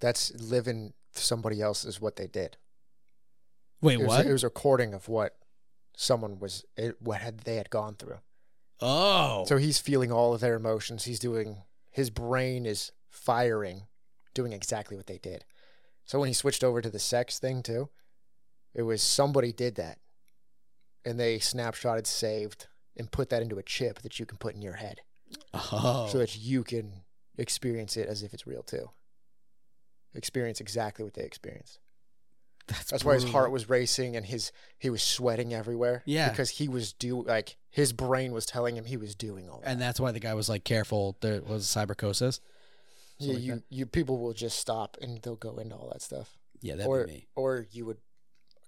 [0.00, 2.56] that's living somebody else is what they did.
[3.80, 4.26] Wait, It was, what?
[4.26, 5.36] it was a recording of what
[5.96, 8.18] someone was it, what had they had gone through.
[8.80, 9.44] Oh.
[9.46, 11.04] So he's feeling all of their emotions.
[11.04, 11.58] He's doing
[11.90, 13.86] his brain is firing,
[14.34, 15.44] doing exactly what they did.
[16.04, 17.88] So when he switched over to the sex thing too,
[18.74, 19.98] it was somebody did that.
[21.04, 24.62] And they snapshotted, saved, and put that into a chip that you can put in
[24.62, 25.00] your head.
[25.52, 26.08] oh.
[26.10, 27.04] So that you can
[27.36, 28.90] experience it as if it's real too.
[30.14, 31.78] Experience exactly what they experienced.
[32.68, 36.02] that's, That's why his heart was racing and his he was sweating everywhere.
[36.06, 36.28] Yeah.
[36.30, 39.68] Because he was do like his brain was telling him he was doing all that.
[39.68, 42.40] And that's why the guy was like, "Careful, there was cyberpsychosis."
[43.18, 46.02] Yeah, Something like you, you people will just stop and they'll go into all that
[46.02, 46.36] stuff.
[46.60, 47.26] Yeah, that'd or be me.
[47.36, 47.98] or you would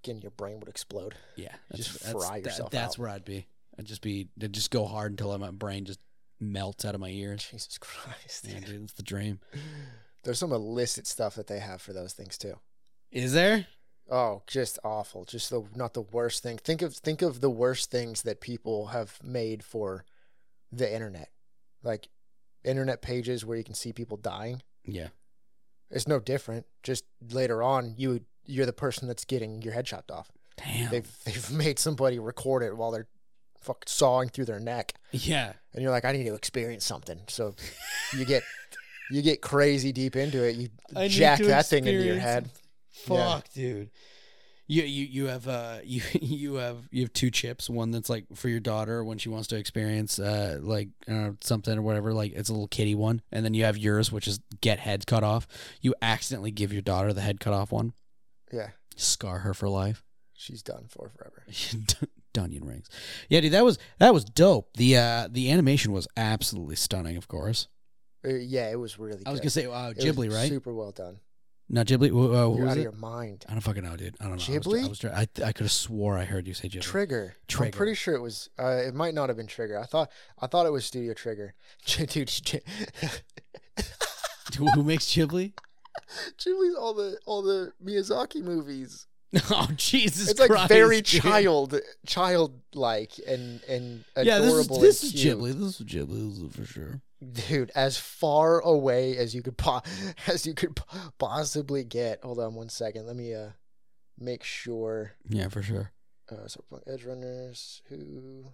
[0.05, 1.15] again your brain would explode.
[1.37, 2.99] Yeah, just that's, fry that's, yourself That's out.
[2.99, 3.47] where I'd be.
[3.79, 4.29] I'd just be.
[4.41, 6.01] I'd just go hard until my brain just
[6.41, 7.47] melts out of my ears.
[7.51, 8.47] Jesus Christ.
[8.49, 9.41] Yeah, dude, it's the dream.
[10.25, 12.59] There's some illicit stuff that they have for those things too.
[13.13, 13.67] Is there?
[14.11, 15.25] Oh, just awful.
[15.25, 16.59] Just the not the worst thing.
[16.59, 20.05] Think of think of the worst things that people have made for
[20.73, 21.31] the internet.
[21.83, 22.09] Like
[22.66, 24.62] internet pages where you can see people dying.
[24.85, 25.09] Yeah.
[25.90, 26.66] It's no different.
[26.83, 30.31] Just later on you you're the person that's getting your head chopped off.
[30.57, 30.90] Damn.
[30.90, 33.09] They've they've made somebody record it while they're
[33.61, 34.92] fucking sawing through their neck.
[35.12, 35.52] yeah.
[35.72, 37.20] and you're like, I need to experience something.
[37.29, 37.55] So
[38.16, 38.42] you get
[39.11, 40.57] you get crazy deep into it.
[40.57, 42.48] You I jack that thing into your head.
[43.09, 43.35] Yeah.
[43.35, 43.90] Fuck, dude.
[44.68, 47.70] You you you have uh you you have you have two chips.
[47.70, 51.76] One that's like for your daughter when she wants to experience uh like uh, something
[51.79, 52.12] or whatever.
[52.12, 55.07] Like it's a little kitty one, and then you have yours, which is get head
[55.07, 55.46] cut off.
[55.81, 57.92] You accidentally give your daughter the head cut off one.
[58.52, 60.02] Yeah, Scar her for life.
[60.35, 61.44] she's done for forever.
[62.38, 62.90] Onion rings.
[63.31, 64.68] Yeah, dude, that was that was dope.
[64.74, 67.68] The uh the animation was absolutely stunning, of course.
[68.24, 69.22] Uh, yeah, it was really.
[69.24, 69.44] I was good.
[69.44, 70.48] gonna say uh, was Ghibli, right?
[70.48, 71.18] Super well done.
[71.68, 72.11] No, Ghibli.
[72.11, 72.83] Uh, You're was out of it?
[72.83, 73.44] your mind.
[73.48, 74.14] I don't fucking know, dude.
[74.20, 74.38] I don't know.
[74.38, 74.85] Ghibli?
[74.85, 76.83] I was, I, was, I, I could have swore I heard you say Ghibli.
[76.83, 77.37] Trigger.
[77.48, 77.64] Trigger.
[77.66, 78.50] I'm pretty sure it was.
[78.59, 79.79] Uh, it might not have been Trigger.
[79.79, 80.11] I thought.
[80.40, 81.55] I thought it was Studio Trigger.
[81.87, 82.31] Dude,
[84.74, 85.52] who makes Ghibli?
[86.38, 89.07] Ghibli's all the all the Miyazaki movies.
[89.50, 90.68] oh Jesus it's like Christ!
[90.68, 91.22] very dude.
[91.22, 94.81] child childlike and and Yeah, this is adorable.
[94.81, 95.12] this is.
[95.14, 95.52] Ghibli.
[95.52, 97.00] This is Ghibli this is for sure.
[97.33, 99.83] Dude as far away as you could po-
[100.27, 103.51] as you could po- possibly get hold on one second let me uh
[104.19, 105.93] make sure Yeah, for sure.
[106.31, 108.47] uh cyberpunk edge runners who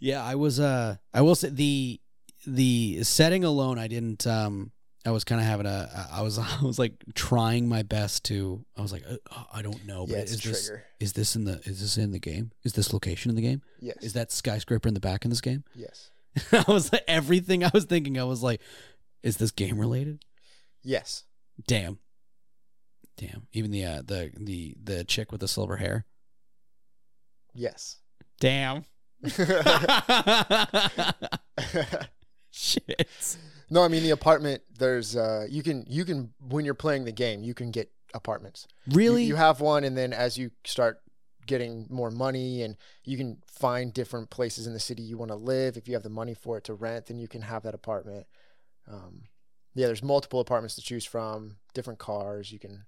[0.00, 0.58] Yeah, I was.
[0.58, 2.00] Uh, I will say the
[2.46, 3.78] the setting alone.
[3.78, 4.26] I didn't.
[4.26, 4.72] Um,
[5.06, 6.08] I was kind of having a.
[6.12, 6.38] I was.
[6.40, 8.64] I was like trying my best to.
[8.76, 9.16] I was like, uh,
[9.52, 11.96] I don't know, but yeah it's is this trigger is this in the is this
[11.98, 12.50] in the game?
[12.64, 13.62] Is this location in the game?
[13.80, 15.62] yes Is that skyscraper in the back in this game?
[15.76, 16.10] yes
[16.52, 18.18] I was like everything I was thinking.
[18.18, 18.60] I was like,
[19.22, 20.24] is this game related?
[20.84, 21.24] yes
[21.66, 21.98] Damn.
[23.16, 23.46] Damn.
[23.52, 26.06] Even the uh, the the the chick with the silver hair.
[27.54, 27.98] yes
[28.40, 28.84] Damn.
[32.54, 33.36] Shit.
[33.70, 37.12] no i mean the apartment there's uh you can you can when you're playing the
[37.12, 39.24] game you can get apartments You- Really?
[39.24, 41.00] you, have one and then as you start
[41.46, 45.36] getting more money and you can find different places in the city you want to
[45.36, 45.76] live.
[45.76, 48.26] If you have the money for it to rent then you can have that apartment.
[48.88, 49.22] Um,
[49.74, 52.84] yeah there's multiple apartments to choose from different cars you can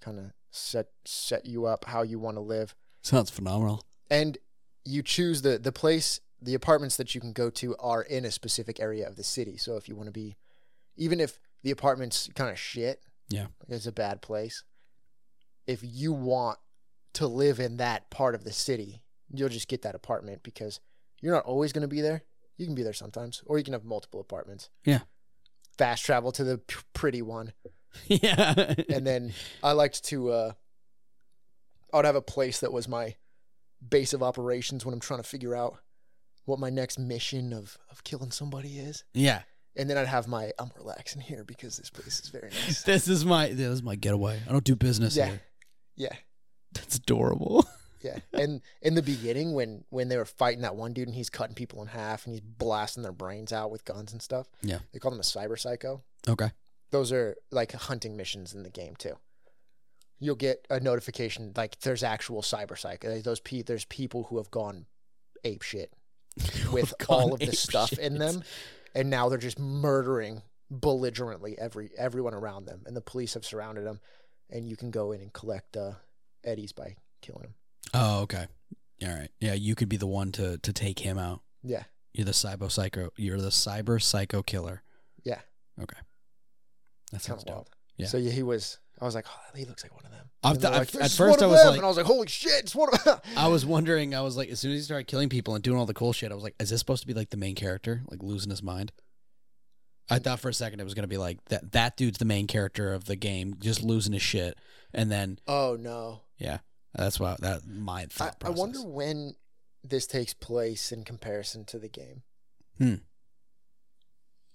[0.00, 2.74] kind of set set you up how you want to live.
[3.02, 3.82] Sounds phenomenal.
[4.10, 4.38] and
[4.84, 8.30] you choose the the place the apartments that you can go to are in a
[8.30, 9.56] specific area of the city.
[9.56, 10.36] So if you want to be
[10.96, 13.46] even if the apartment's kind of shit Yeah.
[13.68, 14.62] it's a bad place.
[15.66, 16.58] If you want
[17.14, 20.80] to live in that part of the city you'll just get that apartment because
[21.20, 22.22] you're not always going to be there
[22.56, 25.00] you can be there sometimes or you can have multiple apartments Yeah.
[25.78, 27.52] fast travel to the p- pretty one
[28.06, 28.74] yeah.
[28.88, 30.52] and then I liked to uh
[31.92, 33.14] I would have a place that was my
[33.88, 35.78] base of operations when I'm trying to figure out
[36.44, 39.04] what my next mission of of killing somebody is.
[39.14, 39.42] yeah.
[39.76, 42.82] And then I'd have my I'm relaxing here because this place is very nice.
[42.82, 44.40] This is my this is my getaway.
[44.48, 45.26] I don't do business Yeah.
[45.26, 45.40] here.
[45.96, 46.12] yeah.
[46.74, 47.66] That's adorable.
[48.02, 48.18] Yeah.
[48.34, 51.54] And in the beginning when when they were fighting that one dude and he's cutting
[51.54, 54.46] people in half and he's blasting their brains out with guns and stuff.
[54.60, 54.80] Yeah.
[54.92, 56.02] They call them a cyber psycho.
[56.28, 56.50] Okay.
[56.90, 59.14] those are like hunting missions in the game too.
[60.20, 63.10] You'll get a notification like there's actual cyber psycho.
[63.10, 64.84] like, Those pe- there's people who have gone
[65.42, 65.90] ape shit
[66.72, 68.44] with all of the stuff in them,
[68.94, 73.86] and now they're just murdering belligerently every everyone around them, and the police have surrounded
[73.86, 74.00] them,
[74.50, 75.92] and you can go in and collect uh,
[76.44, 77.54] eddies by killing them.
[77.92, 78.46] Oh, okay.
[79.02, 79.30] All right.
[79.40, 81.40] Yeah, you could be the one to to take him out.
[81.62, 83.10] Yeah, You're the cyber psycho.
[83.16, 84.82] You're the cyber psycho killer.
[85.24, 85.40] yeah,
[85.80, 85.96] Okay.
[87.10, 87.54] That kind sounds of dope.
[87.56, 87.70] wild.
[87.96, 88.06] Yeah.
[88.06, 88.78] So yeah, he was.
[89.00, 90.60] I was like, oh, he looks like one of them.
[90.60, 92.74] Th- like, at first I was them," like- and I was like, holy shit, it's
[92.74, 93.18] one of them.
[93.36, 94.14] I was wondering.
[94.14, 96.12] I was like, as soon as he started killing people and doing all the cool
[96.12, 98.50] shit, I was like, is this supposed to be like the main character, like losing
[98.50, 98.92] his mind?
[100.10, 101.72] I thought for a second it was gonna be like that.
[101.72, 104.58] That dude's the main character of the game, just losing his shit,
[104.92, 106.20] and then Oh no.
[106.38, 106.58] Yeah,
[106.94, 108.58] that's why that my I, thought I process.
[108.58, 109.34] wonder when
[109.82, 112.22] this takes place in comparison to the game.
[112.78, 112.94] Hmm.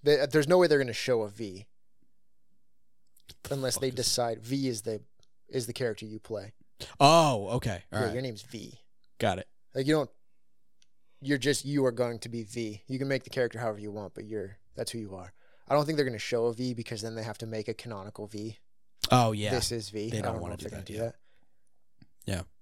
[0.02, 1.66] They, there's no way they're going to show a V
[3.50, 5.02] unless they decide V is the
[5.48, 6.52] is the character you play.
[6.98, 8.80] Oh, okay, all yeah, right, your name's V.
[9.18, 9.46] got it.
[9.74, 10.10] Like you don't.
[11.22, 12.82] You're just you are going to be V.
[12.86, 15.32] You can make the character however you want, but you're that's who you are.
[15.68, 17.68] I don't think they're going to show a V because then they have to make
[17.68, 18.58] a canonical V.
[19.10, 20.08] Oh yeah, This is V.
[20.10, 21.02] They I don't know wanna if do they're gonna that, do yeah.
[21.04, 21.14] that.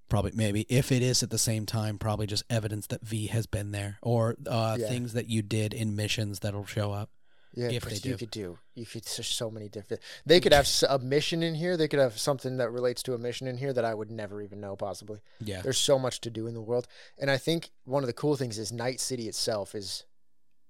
[0.08, 3.46] Probably maybe if it is at the same time, probably just evidence that V has
[3.46, 4.88] been there, or uh, Yeah.
[4.88, 7.10] things that you did in missions that'll show up.
[7.54, 8.16] Yeah, If but they you do.
[8.16, 8.58] could do.
[8.74, 10.02] You could there's so many different.
[10.24, 11.76] They could have s- a mission in here.
[11.76, 14.40] They could have something that relates to a mission in here that I would never
[14.40, 14.76] even know.
[14.76, 15.20] Possibly.
[15.40, 16.86] Yeah, There's so much to do in the world,
[17.18, 20.04] and I think one of the cool things is Night City itself is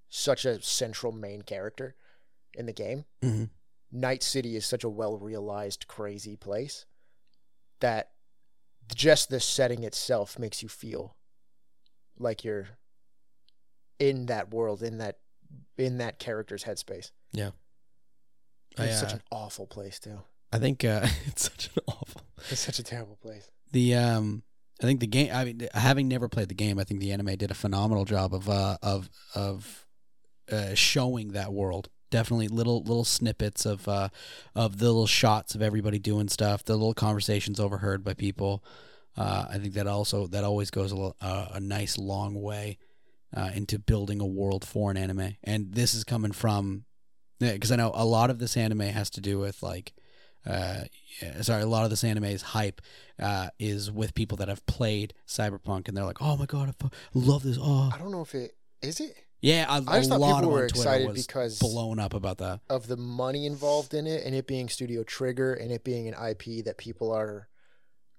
[0.09, 1.95] such a central main character
[2.55, 3.05] in the game.
[3.21, 3.51] Mhm.
[3.91, 6.85] Night City is such a well realized, crazy place
[7.81, 8.11] that
[8.95, 11.15] just the setting itself makes you feel
[12.17, 12.67] like you're
[13.99, 15.17] in that world, in that
[15.77, 17.11] in that character's headspace.
[18.77, 20.19] I, It's such uh, an awful place too.
[20.51, 22.21] I think uh, it's such an awful.
[22.49, 23.49] It's such a terrible place.
[23.71, 24.43] The um,
[24.81, 25.29] I think the game.
[25.33, 28.33] I mean, having never played the game, I think the anime did a phenomenal job
[28.33, 29.85] of uh of of
[30.51, 31.89] uh, showing that world.
[32.09, 34.09] Definitely little little snippets of uh
[34.55, 38.63] of the little shots of everybody doing stuff, the little conversations overheard by people.
[39.17, 42.77] Uh, I think that also that always goes a, uh, a nice long way
[43.35, 45.35] uh, into building a world for an anime.
[45.43, 46.85] And this is coming from
[47.39, 49.93] because I know a lot of this anime has to do with like.
[50.45, 50.85] Uh,
[51.41, 52.81] sorry, a lot of this anime's hype
[53.59, 57.43] is with people that have played Cyberpunk, and they're like, "Oh my god, I love
[57.43, 60.19] this!" Oh, I don't know if it is it yeah, a, I a just thought
[60.19, 62.59] lot people of were Twitter excited was because blown up about that.
[62.69, 66.13] of the money involved in it and it being Studio Trigger and it being an
[66.13, 67.47] IP that people are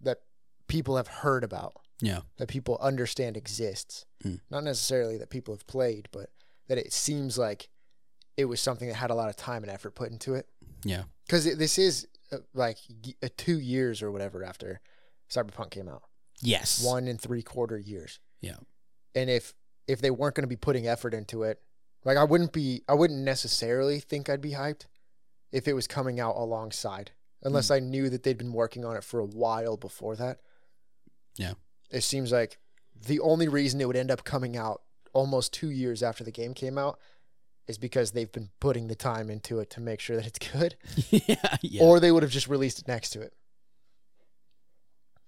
[0.01, 0.19] that
[0.69, 4.07] people have heard about, Yeah, that people understand exists.
[4.25, 4.41] Mm.
[4.51, 6.31] Not necessarily that people have played, but
[6.69, 7.69] that it seems like
[8.37, 10.47] it was something that had a lot of time and effort put into it.
[10.85, 12.79] yeah, Because this is uh, like
[13.23, 14.81] uh, two years or whatever after
[15.31, 16.03] Cyberpunk came out,
[16.41, 18.19] yes, one and three quarter years.
[18.41, 18.57] Yeah.
[19.15, 19.53] And if
[19.91, 21.61] if they weren't going to be putting effort into it,
[22.05, 24.87] like I wouldn't be, I wouldn't necessarily think I'd be hyped
[25.53, 27.11] if it was coming out alongside,
[27.43, 27.75] unless Hmm.
[27.75, 30.39] I knew that they'd been working on it for a while before that.
[31.37, 31.55] Yeah.
[31.91, 32.59] It seems like
[32.95, 36.55] the only reason it would end up coming out almost two years after the game
[36.55, 36.99] came out
[37.67, 40.77] is because they've been putting the time into it to make sure that it's good
[41.11, 41.83] yeah, yeah.
[41.83, 43.33] or they would have just released it next to it.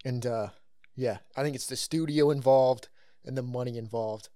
[0.04, 0.48] And uh,
[0.96, 2.88] yeah, I think it's the studio involved
[3.24, 4.28] and the money involved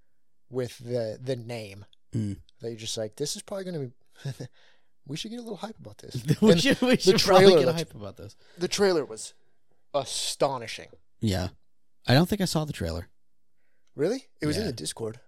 [0.51, 1.85] with the the name.
[2.15, 2.39] Mm.
[2.61, 3.93] They're just like, this is probably going
[4.25, 4.47] to be.
[5.07, 6.25] we should get a little hype about this.
[6.41, 8.35] we And should, we should probably get hype about this.
[8.59, 9.35] the trailer was
[9.95, 10.89] astonishing.
[11.21, 11.49] Yeah,
[12.07, 13.09] I don't think I saw the trailer.
[13.95, 15.21] Really, it was in the Discord.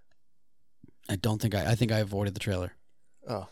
[1.09, 1.70] I don't think I.
[1.72, 2.72] I think I avoided the trailer.
[3.26, 3.48] Oh,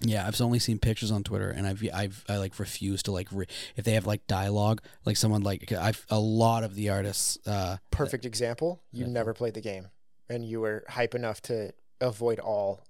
[0.00, 3.28] Yeah, I've only seen pictures on Twitter, and I've I've I like refuse to like
[3.32, 7.38] re- if they have like dialogue, like someone like I've a lot of the artists.
[7.46, 8.82] Uh, perfect example.
[8.92, 9.88] You never played the game,
[10.28, 12.84] and you were hype enough to avoid all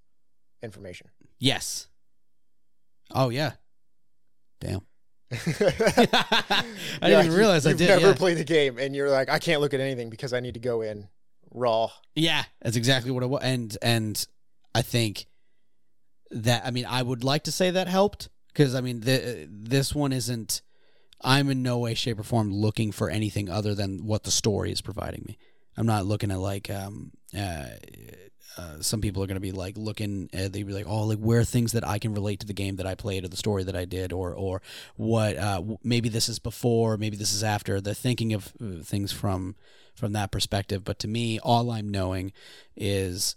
[0.62, 1.08] information.
[1.38, 1.88] yes.
[3.12, 3.52] Oh yeah.
[4.60, 4.80] Damn.
[5.32, 5.36] I
[7.02, 7.80] didn't even realize I did.
[7.80, 8.14] you've never yeah.
[8.14, 10.60] played the game, and you're like, I can't look at anything because I need to
[10.60, 11.08] go in
[11.52, 11.90] raw.
[12.14, 13.42] Yeah, that's exactly what it was.
[13.42, 14.26] And and
[14.74, 15.26] I think
[16.30, 19.94] that I mean I would like to say that helped because I mean the, this
[19.94, 20.62] one isn't.
[21.22, 24.70] I'm in no way, shape, or form looking for anything other than what the story
[24.70, 25.38] is providing me.
[25.76, 27.66] I'm not looking at like um uh,
[28.56, 31.40] uh some people are gonna be like looking at they'd be like oh like where
[31.40, 33.64] are things that I can relate to the game that I played or the story
[33.64, 34.62] that I did or or
[34.96, 37.80] what uh maybe this is before maybe this is after.
[37.80, 39.56] They're thinking of uh, things from
[39.96, 40.84] from that perspective.
[40.84, 42.32] But to me, all I'm knowing
[42.76, 43.34] is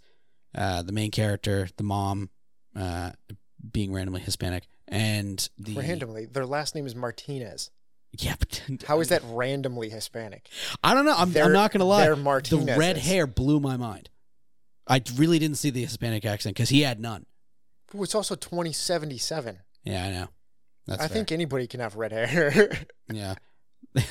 [0.54, 2.30] uh, the main character, the mom,
[2.76, 3.12] uh,
[3.72, 7.70] being randomly Hispanic, and the Randomly, their last name is Martinez.
[8.18, 10.48] Yeah, but How is that randomly Hispanic?
[10.82, 11.14] I don't know.
[11.16, 12.04] I'm, I'm not gonna lie.
[12.04, 14.10] they're The red hair blew my mind.
[14.86, 17.26] I really didn't see the Hispanic accent because he had none.
[17.94, 19.58] Ooh, it's also 2077.
[19.84, 20.28] Yeah, I know.
[20.86, 21.14] That's I fair.
[21.16, 22.70] think anybody can have red hair.
[23.12, 23.34] Yeah.
[23.92, 24.04] They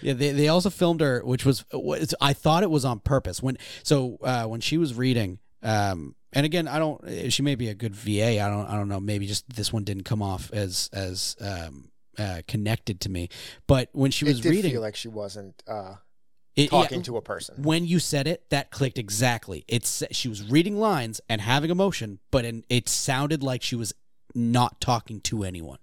[0.00, 3.42] yeah, they, they also filmed her, which was was- I thought it was on purpose.
[3.42, 7.32] When so uh, when she was reading, um, and again, I don't.
[7.32, 8.40] She may be a good VA.
[8.40, 8.66] I don't.
[8.66, 9.00] I don't know.
[9.00, 13.28] Maybe just this one didn't come off as as um, uh, connected to me.
[13.66, 15.94] But when she was it did reading, feel like she wasn't uh,
[16.56, 17.62] it, talking yeah, to a person.
[17.62, 19.64] when you said it, that clicked exactly.
[19.68, 23.94] It's she was reading lines and having emotion, but in, it sounded like she was
[24.34, 25.78] not talking to anyone.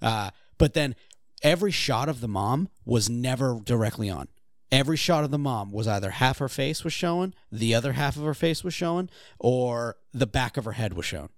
[0.00, 0.94] Uh, but then
[1.42, 4.28] every shot of the mom was never directly on.
[4.70, 8.16] Every shot of the mom was either half her face was showing, the other half
[8.16, 11.28] of her face was showing, or the back of her head was shown.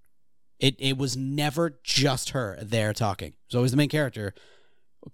[0.66, 3.28] It it was never just her there talking.
[3.28, 4.34] It was always the main character,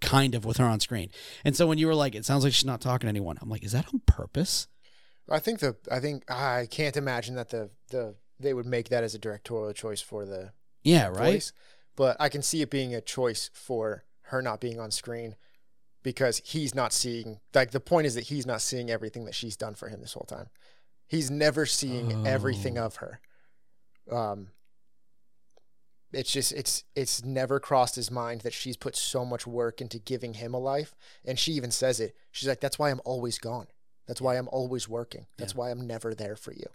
[0.01, 1.11] kind of with her on screen.
[1.45, 3.49] And so when you were like, it sounds like she's not talking to anyone, I'm
[3.49, 4.69] like, is that on purpose?
[5.29, 9.05] I think the I think I can't imagine that the the they would make that
[9.05, 11.33] as a directorial choice for the Yeah, right.
[11.35, 11.53] voice,
[11.97, 15.37] but I can see it being a choice for her not being on screen
[16.03, 19.57] because he's not seeing like the point is that he's not seeing everything that she's
[19.57, 20.49] done for him this whole time.
[21.09, 22.87] He's never seeing everything Oh.
[22.87, 23.21] of her.
[24.11, 24.49] Um
[26.13, 29.99] it's just it's it's never crossed his mind that she's put so much work into
[29.99, 30.95] giving him a life
[31.25, 32.17] and she even says it.
[32.33, 33.67] She's like that's why I'm always gone.
[34.07, 35.27] That's why I'm always working.
[35.39, 36.67] That's why I'm never there for you.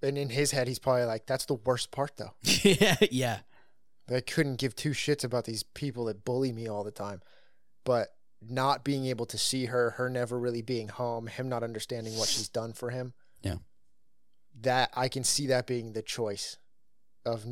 [0.00, 2.34] And in his head he's probably like that's the worst part though.
[2.42, 3.38] yeah, yeah.
[4.10, 7.20] I couldn't give two shits about these people that bully me all the time.
[7.84, 8.08] But
[8.40, 12.28] not being able to see her, her never really being home, him not understanding what
[12.28, 13.12] she's done for him.
[13.42, 13.56] Yeah.
[14.60, 16.56] That I can see that being the choice
[17.28, 17.44] of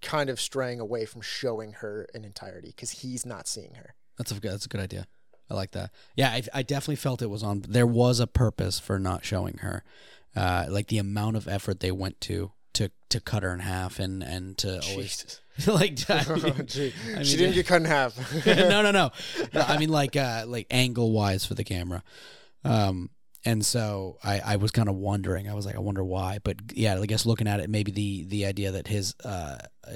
[0.00, 3.94] kind of straying away from showing her in entirety because he's not seeing her.
[4.18, 4.52] That's a good.
[4.52, 5.06] That's a good idea.
[5.50, 5.90] I like that.
[6.16, 7.62] Yeah, I, I definitely felt it was on.
[7.68, 9.84] There was a purpose for not showing her,
[10.34, 13.98] uh, like the amount of effort they went to to to cut her in half
[13.98, 16.92] and and to always like I Oh, mean- gee.
[17.10, 18.46] I mean, she didn't get cut in half.
[18.46, 19.10] no, no, no, no.
[19.54, 22.02] I mean, like, uh, like angle wise for the camera.
[22.64, 23.10] Um,
[23.44, 25.48] and so I, I was kind of wondering.
[25.48, 26.38] I was like, I wonder why.
[26.42, 29.92] But yeah, I guess looking at it, maybe the the idea that his uh, uh,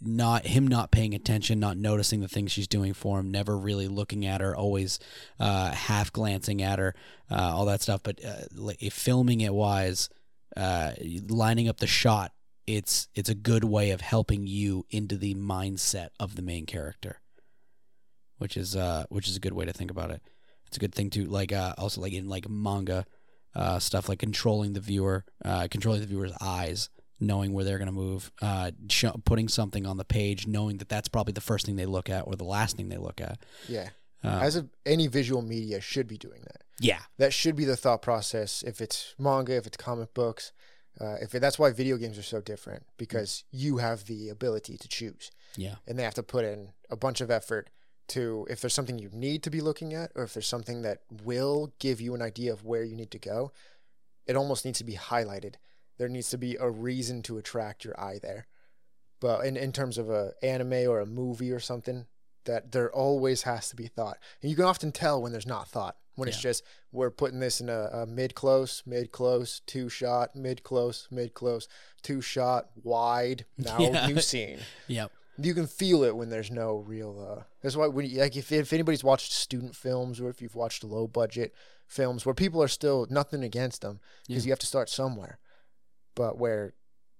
[0.00, 3.88] not him not paying attention, not noticing the things she's doing for him, never really
[3.88, 4.98] looking at her, always
[5.40, 6.94] uh, half glancing at her,
[7.30, 8.02] uh, all that stuff.
[8.02, 10.08] But uh, filming it wise,
[10.56, 10.92] uh,
[11.28, 12.32] lining up the shot,
[12.66, 17.20] it's it's a good way of helping you into the mindset of the main character,
[18.36, 20.22] which is uh which is a good way to think about it.
[20.68, 23.04] It's a good thing to like uh also like in like manga
[23.54, 26.90] uh stuff like controlling the viewer, uh controlling the viewer's eyes,
[27.20, 31.08] knowing where they're gonna move, uh sh- putting something on the page, knowing that that's
[31.08, 33.38] probably the first thing they look at or the last thing they look at.
[33.68, 33.88] yeah.
[34.24, 36.62] Uh, As of any visual media should be doing that.
[36.80, 38.64] yeah, That should be the thought process.
[38.64, 40.50] If it's manga, if it's comic books,
[41.00, 44.76] uh, if it, that's why video games are so different because you have the ability
[44.76, 47.70] to choose, yeah, and they have to put in a bunch of effort
[48.08, 51.02] to if there's something you need to be looking at, or if there's something that
[51.24, 53.52] will give you an idea of where you need to go.
[54.26, 55.54] It almost needs to be highlighted.
[55.98, 58.46] There needs to be a reason to attract your eye there.
[59.20, 62.06] But in, in terms of a anime or a movie or something,
[62.44, 64.18] that there always has to be thought.
[64.42, 65.96] And you can often tell when there's not thought.
[66.14, 70.34] When it's just we're putting this in a, a mid close, mid close, two shot,
[70.34, 71.68] mid close, mid close,
[72.02, 73.44] two shot, wide.
[73.56, 74.06] Now Yeah.
[74.08, 74.58] new scene.
[74.88, 77.18] yep, You can feel it when there's no real.
[77.38, 80.56] Uh, that's why when you, like if if anybody's watched student films or if you've
[80.56, 81.54] watched low budget
[81.86, 84.48] films where people are still nothing against them because Yeah.
[84.48, 85.38] you have to start somewhere,
[86.14, 86.74] but where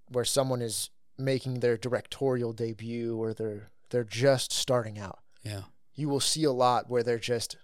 [0.09, 5.63] where someone is making their directorial debut or they're they're just starting out, yeah,
[5.95, 7.57] you will see a lot where they're just.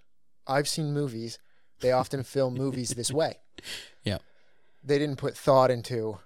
[0.47, 1.37] I've seen movies.
[1.81, 3.39] They often film movies this way.
[4.03, 4.19] Yeah.
[4.83, 6.19] They didn't put thought into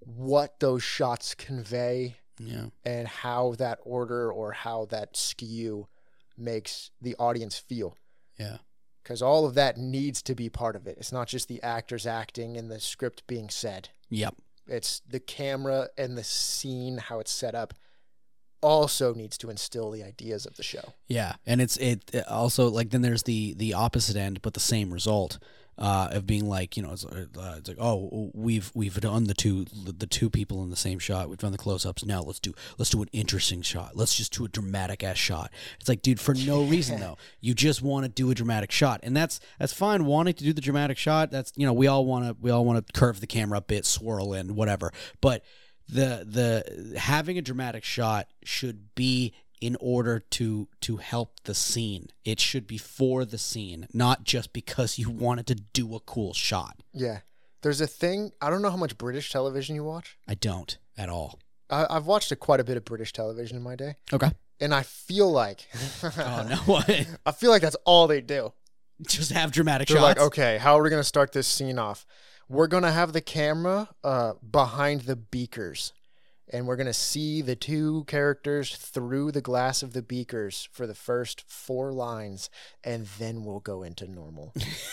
[0.00, 2.16] what those shots convey
[2.46, 5.88] yeah, and how that order or how that skew
[6.36, 7.96] makes the audience feel.
[8.38, 8.58] yeah,
[9.02, 10.96] Because all of that needs to be part of it.
[10.98, 14.34] It's not just the actors acting and the script being said, yep,
[14.66, 17.74] it's the camera and the scene, how it's set up,
[18.62, 20.94] also needs to instill the ideas of the show.
[21.08, 24.60] Yeah, and it's it it also like then there's the the opposite end, but the
[24.60, 25.38] same result
[25.78, 27.26] uh, of being like you know it's, uh,
[27.58, 31.28] it's like oh we've we've done the two the two people in the same shot,
[31.28, 32.04] we've done the close ups.
[32.04, 33.96] Now let's do let's do an interesting shot.
[33.96, 35.50] Let's just do a dramatic ass shot.
[35.78, 39.00] It's like dude, for no reason though, you just want to do a dramatic shot,
[39.02, 40.04] and that's that's fine.
[40.04, 42.64] Wanting to do the dramatic shot, that's you know we all want to we all
[42.64, 45.44] want to curve the camera a bit, swirl in whatever, but
[45.88, 52.08] the the having a dramatic shot should be in order to to help the scene.
[52.24, 56.32] It should be for the scene, not just because you wanted to do a cool
[56.34, 56.82] shot.
[56.92, 57.20] Yeah.
[57.62, 60.16] There's a thing, I don't know how much British television you watch.
[60.26, 61.38] I don't at all.
[61.68, 63.96] I, I've watched a, quite a bit of British television in my day.
[64.12, 64.30] Okay.
[64.60, 65.68] And I feel like,
[66.02, 66.56] Oh no!
[66.66, 66.88] What?
[67.26, 68.52] I feel like that's all they do.
[69.06, 70.18] just have dramatic They're shots.
[70.18, 72.06] like, okay, how are we going to start this scene off?
[72.48, 75.92] We're going to have the camera uh, behind the beakers.
[76.52, 80.86] And we're going to see the two characters through the glass of the beakers for
[80.86, 82.50] the first four lines.
[82.82, 84.52] And then we'll go into normal.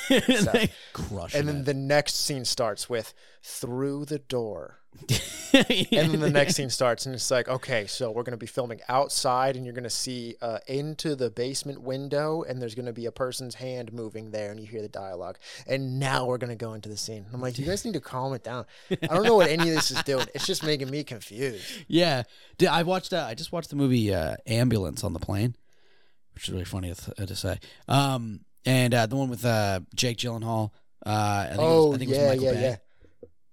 [0.93, 4.79] Crush and then the next scene starts with through the door.
[5.09, 5.21] It.
[5.53, 8.45] And then the next scene starts, and it's like, okay, so we're going to be
[8.45, 12.85] filming outside, and you're going to see uh, into the basement window, and there's going
[12.85, 15.37] to be a person's hand moving there, and you hear the dialogue.
[15.65, 17.25] And now we're going to go into the scene.
[17.33, 18.65] I'm like, you guys need to calm it down.
[18.91, 20.27] I don't know what any of this is doing.
[20.35, 21.63] It's just making me confused.
[21.87, 22.23] Yeah,
[22.57, 23.13] Did- I watched.
[23.13, 25.55] Uh, I just watched the movie uh, Ambulance on the plane,
[26.35, 27.59] which is really funny to, say.
[27.87, 30.71] Um, and uh, the one with uh, Jake Gyllenhaal.
[31.05, 32.61] Uh, I think it Oh, was, I think it was Michael yeah, Bay.
[32.61, 32.75] yeah.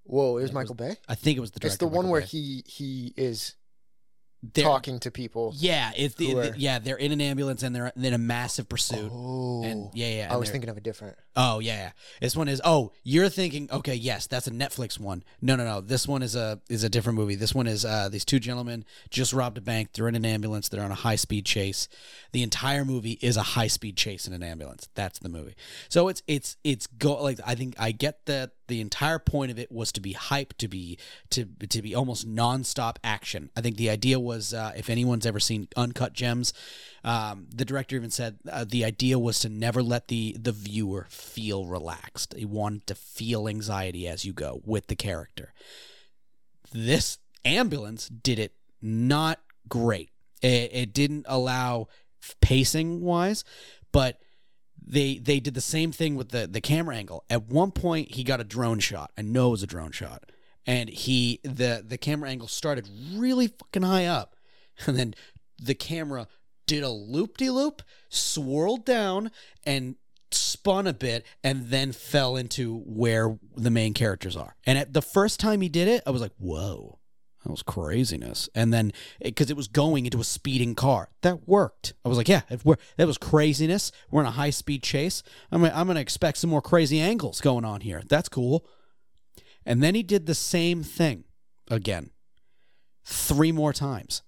[0.04, 0.96] Whoa, it was It was- Michael Bay?
[1.08, 1.74] I think it was the director.
[1.74, 2.26] It's the of one Michael where Bay.
[2.26, 3.54] he he is
[4.52, 5.54] They're- talking to people.
[5.56, 9.10] Yeah, it's the- are- yeah they're in an ambulance and they're in a massive pursuit.
[9.10, 10.32] Oh, And yeah, yeah.
[10.32, 11.16] I was thinking of a different.
[11.36, 11.90] Oh yeah, yeah.
[12.20, 12.60] This one is.
[12.64, 13.68] Oh, you're thinking.
[13.72, 15.24] Okay, yes, that's a Netflix one.
[15.40, 15.80] No, no, no.
[15.80, 17.34] This one is a is a different movie.
[17.34, 19.94] This one is uh, these two gentlemen just robbed a bank.
[19.94, 20.68] They're in an ambulance.
[20.68, 21.88] They're on a high speed chase.
[22.32, 24.88] The entire movie is a high speed chase in an ambulance.
[24.94, 25.54] That's the movie.
[25.88, 29.58] So it's it's it's go like I think I get that the entire point of
[29.58, 30.98] it was to be hype, to be
[31.30, 33.50] to to be almost nonstop action.
[33.56, 36.52] I think the idea was uh, if anyone's ever seen Uncut Gems,
[37.04, 41.06] um, the director even said uh, the idea was to never let the the viewer
[41.08, 42.34] feel relaxed.
[42.36, 45.52] He wanted to feel anxiety as you go with the character.
[46.72, 50.10] This ambulance did it not great.
[50.42, 51.88] It, it didn't allow
[52.40, 53.44] pacing wise,
[53.92, 54.20] but
[54.86, 57.24] they they did the same thing with the the camera angle.
[57.30, 59.12] At one point, he got a drone shot.
[59.16, 60.30] I know it was a drone shot,
[60.66, 64.36] and he the the camera angle started really fucking high up,
[64.86, 65.14] and then
[65.58, 66.28] the camera
[66.66, 69.30] did a loop de loop, swirled down,
[69.64, 69.96] and
[70.30, 74.56] spun a bit, and then fell into where the main characters are.
[74.66, 76.98] And at the first time he did it, I was like, whoa.
[77.44, 78.48] That was craziness.
[78.54, 81.94] And then, eh, because it was going into a speeding car, that worked.
[82.04, 83.92] I was like, yeah, if we're, that was craziness.
[84.10, 85.22] We're in a high speed chase.
[85.52, 88.02] I'm, I'm going to expect some more crazy angles going on here.
[88.08, 88.66] That's cool.
[89.66, 91.24] And then he did the same thing
[91.70, 92.10] again,
[93.04, 94.22] three more times.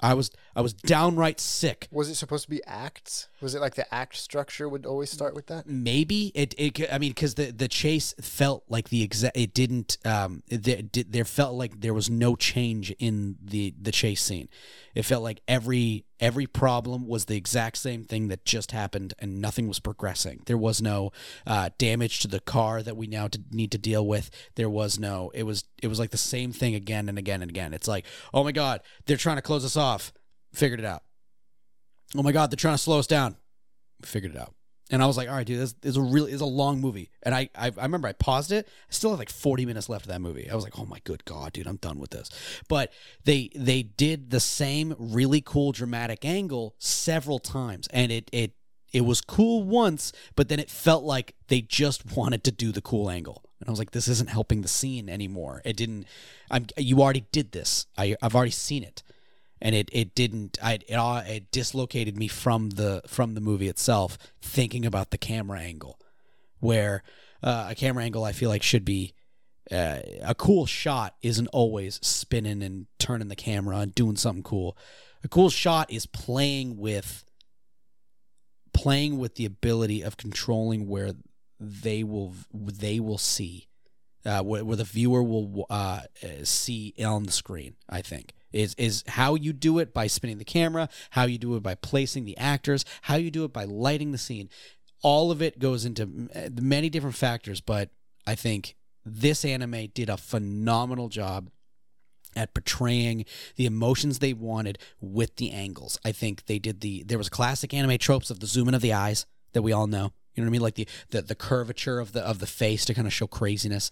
[0.00, 1.88] I was I was downright sick.
[1.90, 3.28] Was it supposed to be acts?
[3.40, 5.66] Was it like the act structure would always start with that?
[5.66, 6.54] Maybe it.
[6.56, 9.36] it I mean, because the the chase felt like the exact.
[9.36, 9.98] It didn't.
[10.04, 14.48] Um, there, did, there felt like there was no change in the the chase scene.
[14.94, 19.40] It felt like every every problem was the exact same thing that just happened, and
[19.40, 20.42] nothing was progressing.
[20.46, 21.10] There was no
[21.46, 24.30] uh, damage to the car that we now need to deal with.
[24.54, 25.30] There was no.
[25.34, 27.74] It was it was like the same thing again and again and again.
[27.74, 30.12] It's like, oh my god, they're trying to close us off.
[30.54, 31.02] Figured it out.
[32.16, 33.36] Oh my god, they're trying to slow us down.
[34.02, 34.54] Figured it out.
[34.90, 37.10] And I was like, all right, dude, this is a really is a long movie.
[37.22, 38.68] And I, I I remember I paused it.
[38.68, 40.48] I still had like 40 minutes left of that movie.
[40.50, 42.28] I was like, oh my good God, dude, I'm done with this.
[42.68, 42.92] But
[43.24, 47.88] they they did the same really cool dramatic angle several times.
[47.92, 48.52] And it it
[48.92, 52.82] it was cool once, but then it felt like they just wanted to do the
[52.82, 53.42] cool angle.
[53.58, 55.62] And I was like, this isn't helping the scene anymore.
[55.64, 56.06] It didn't
[56.50, 57.86] I'm you already did this.
[57.96, 59.02] I I've already seen it
[59.60, 60.84] and it it didn't I it,
[61.28, 65.98] it dislocated me from the from the movie itself thinking about the camera angle
[66.60, 67.02] where
[67.42, 69.14] uh, a camera angle I feel like should be
[69.70, 74.76] uh, a cool shot isn't always spinning and turning the camera and doing something cool.
[75.22, 77.24] A cool shot is playing with
[78.74, 81.12] playing with the ability of controlling where
[81.58, 83.68] they will they will see
[84.26, 86.00] uh, where, where the viewer will uh,
[86.42, 87.76] see on the screen.
[87.88, 91.56] I think is is how you do it by spinning the camera, how you do
[91.56, 94.48] it by placing the actors, how you do it by lighting the scene.
[95.02, 97.90] All of it goes into uh, many different factors, but
[98.26, 101.50] I think this anime did a phenomenal job
[102.36, 103.24] at portraying
[103.56, 105.98] the emotions they wanted with the angles.
[106.04, 108.82] I think they did the there was classic anime tropes of the zoom in of
[108.82, 110.12] the eyes that we all know.
[110.34, 110.60] You know what I mean?
[110.62, 113.90] Like the the, the curvature of the of the face to kind of show craziness.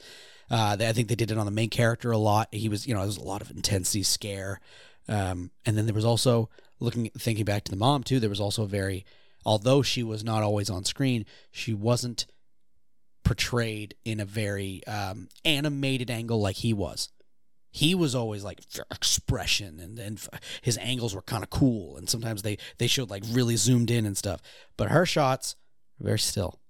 [0.52, 2.48] Uh, I think they did it on the main character a lot.
[2.52, 4.60] He was, you know, there was a lot of intensity, scare,
[5.08, 8.20] um, and then there was also looking, thinking back to the mom too.
[8.20, 9.06] There was also a very,
[9.46, 12.26] although she was not always on screen, she wasn't
[13.24, 17.08] portrayed in a very um, animated angle like he was.
[17.70, 20.20] He was always like expression, and and
[20.60, 24.04] his angles were kind of cool, and sometimes they they showed like really zoomed in
[24.04, 24.42] and stuff.
[24.76, 25.56] But her shots
[25.98, 26.60] very still.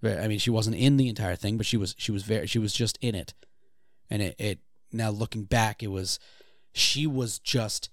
[0.00, 2.46] Very, I mean, she wasn't in the entire thing, but she was she was very
[2.46, 3.34] she was just in it,
[4.10, 4.58] and it it
[4.92, 6.18] now looking back, it was
[6.72, 7.90] she was just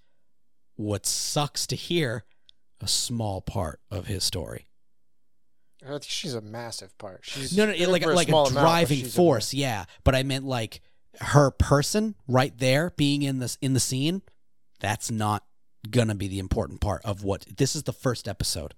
[0.75, 2.25] what sucks to hear
[2.81, 4.67] a small part of his story.
[5.83, 7.21] I think she's a massive part.
[7.23, 9.85] She's No, no, it- like for like a amount, but driving a- force, yeah.
[10.03, 10.81] But I meant like
[11.21, 14.21] her person right there being in this in the scene.
[14.79, 15.43] That's not
[15.89, 18.73] gonna be the important part of what this is the first episode.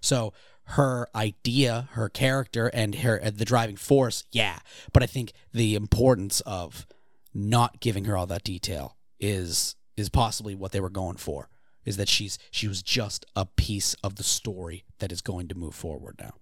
[0.00, 0.32] So
[0.72, 4.58] her idea, her character, and her uh, the driving force, yeah.
[4.92, 6.86] But I think the importance of
[7.32, 11.48] not giving her all that detail is is possibly what they were going for.
[11.84, 15.54] Is that she's she was just a piece of the story that is going to
[15.54, 16.34] move forward now.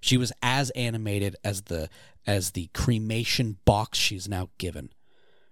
[0.00, 1.88] She was as animated as the
[2.26, 4.90] as the cremation box she's now given,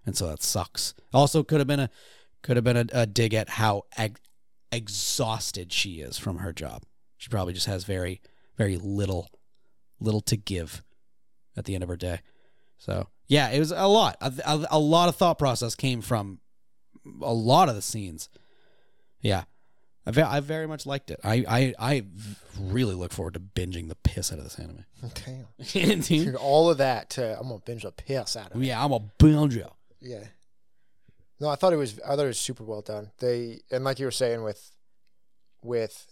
[0.05, 0.93] and so that sucks.
[1.14, 1.91] Also, could have been a
[2.43, 4.20] could have been a, a dig at how ex-
[4.70, 6.82] exhausted she is from her job.
[7.25, 8.20] She probably just has very
[8.59, 9.31] very little
[9.99, 10.83] little to give
[11.57, 12.20] at the end of her day.
[12.77, 14.18] So yeah, it was a lot.
[14.20, 16.41] A, a, a lot of thought process came from
[17.22, 18.29] a lot of the scenes.
[19.22, 19.45] Yeah.
[20.07, 21.18] I, ve- I very much liked it.
[21.25, 24.85] I, I I v- really look forward to binging the piss out of this anime.
[25.72, 26.01] Damn.
[26.01, 27.09] Dude, all of that.
[27.11, 28.66] To, I'm gonna binge the piss out of it.
[28.66, 29.66] yeah, I'm a binge you.
[30.03, 30.25] Yeah.
[31.41, 31.99] No, I thought it was.
[32.07, 33.12] I thought it was super well done.
[33.18, 34.70] They and like you were saying with,
[35.62, 36.07] with,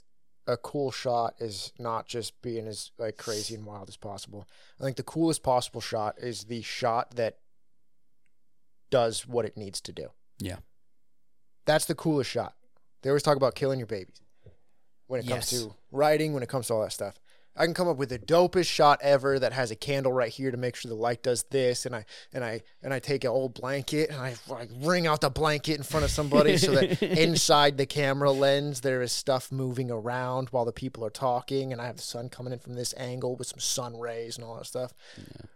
[0.46, 4.48] a cool shot is not just being as like crazy and wild as possible.
[4.80, 7.38] I think the coolest possible shot is the shot that
[8.90, 10.08] does what it needs to do.
[10.38, 10.56] Yeah.
[11.64, 12.54] That's the coolest shot.
[13.02, 14.20] They always talk about killing your babies
[15.06, 15.62] when it comes Yes.
[15.62, 17.14] to writing, when it comes to all that stuff.
[17.54, 20.50] I can come up with the dopest shot ever that has a candle right here
[20.50, 23.30] to make sure the light does this, and I and I and I take an
[23.30, 27.02] old blanket and I like wring out the blanket in front of somebody so that
[27.20, 31.80] inside the camera lens there is stuff moving around while the people are talking, and
[31.80, 34.56] I have the sun coming in from this angle with some sun rays and all
[34.56, 34.94] that stuff.
[35.18, 35.46] Yeah.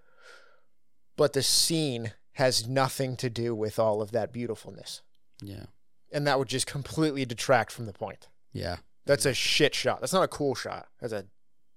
[1.17, 5.01] But the scene has nothing to do with all of that beautifulness.
[5.43, 5.65] Yeah.
[6.13, 8.29] And that would just completely detract from the point.
[8.53, 8.77] Yeah.
[9.07, 10.01] That's a shit shot.
[10.01, 10.89] That's not a cool shot.
[11.01, 11.25] That's a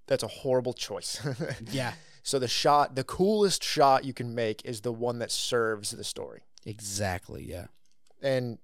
[0.10, 1.26] that's a horrible choice.
[1.72, 1.94] Yeah.
[2.24, 6.04] so the shot, the coolest shot you can make is the one that serves the
[6.04, 6.42] story.
[6.66, 7.46] Exactly.
[7.48, 7.68] Yeah.
[8.22, 8.58] And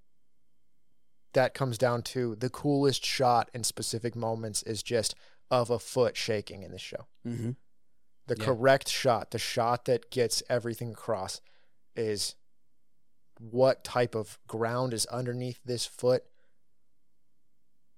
[1.33, 5.15] that comes down to the coolest shot in specific moments is just
[5.51, 7.05] of a foot shaking in the show.
[7.25, 7.51] Mm-hmm.
[8.27, 8.45] The Yeah.
[8.45, 11.41] correct shot, the shot that gets everything across
[11.95, 12.35] is
[13.39, 16.23] what type of ground is underneath this foot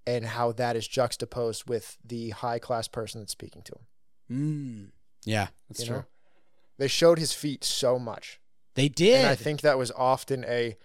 [0.08, 3.86] and how that is juxtaposed with the high class person that's speaking to him.
[4.32, 4.92] Mm.
[5.26, 5.48] Yeah.
[5.68, 5.96] That's you true.
[5.98, 6.06] know?
[6.78, 8.40] They showed his feet so much.
[8.76, 9.16] They did.
[9.20, 10.78] And I think that was often a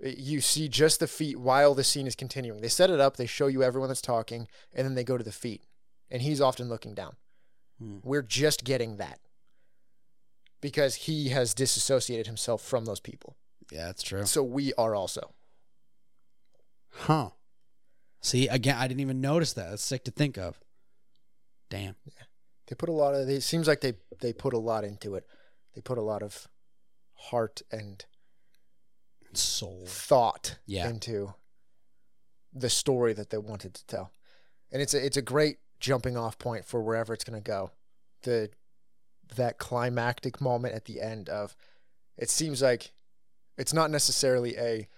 [0.00, 2.60] you see just the feet while the scene is continuing.
[2.60, 5.24] They set it up, they show you everyone that's talking, and then they go to
[5.24, 5.62] the feet.
[6.10, 7.16] And he's often looking down.
[7.78, 7.98] Hmm.
[8.02, 9.18] We're just getting that.
[10.60, 13.36] Because he has disassociated himself from those people.
[13.70, 14.24] yeah, that's true.
[14.24, 15.32] So we are also.
[16.90, 17.30] Huh.
[18.26, 19.70] See, again, I didn't even notice that.
[19.70, 20.58] That's sick to think of.
[21.70, 21.94] Damn.
[22.04, 22.24] Yeah.
[22.66, 25.24] They put a lot of it seems like they they put a lot into it.
[25.76, 26.48] They put a lot of
[27.14, 28.04] heart and
[29.32, 29.84] Soul.
[29.86, 30.88] thought Yeah.
[30.88, 31.34] into
[32.52, 34.10] the story that they wanted to tell.
[34.72, 37.70] And it's a it's a great jumping off point for wherever it's going to go.
[38.24, 38.50] The
[39.36, 41.54] that climactic moment at the end of
[42.16, 42.90] it seems like
[43.56, 44.88] it's not necessarily a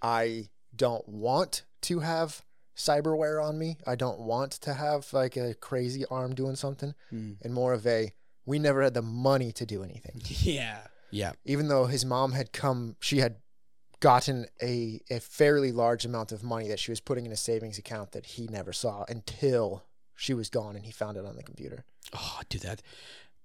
[0.00, 2.46] I don't want to have
[2.78, 3.76] cyberware on me.
[3.86, 7.36] I don't want to have like a crazy arm doing something Mm.
[7.42, 8.12] and more of a
[8.46, 10.78] we never had the money to do anything Yeah.
[11.10, 11.32] Yeah.
[11.44, 13.36] even though his mom had come, she had
[14.00, 17.78] gotten a, a fairly large amount of money that she was putting in a savings
[17.78, 21.42] account that he never saw until she was gone and he found it on the
[21.42, 21.84] computer.
[22.14, 22.80] Oh, dude, that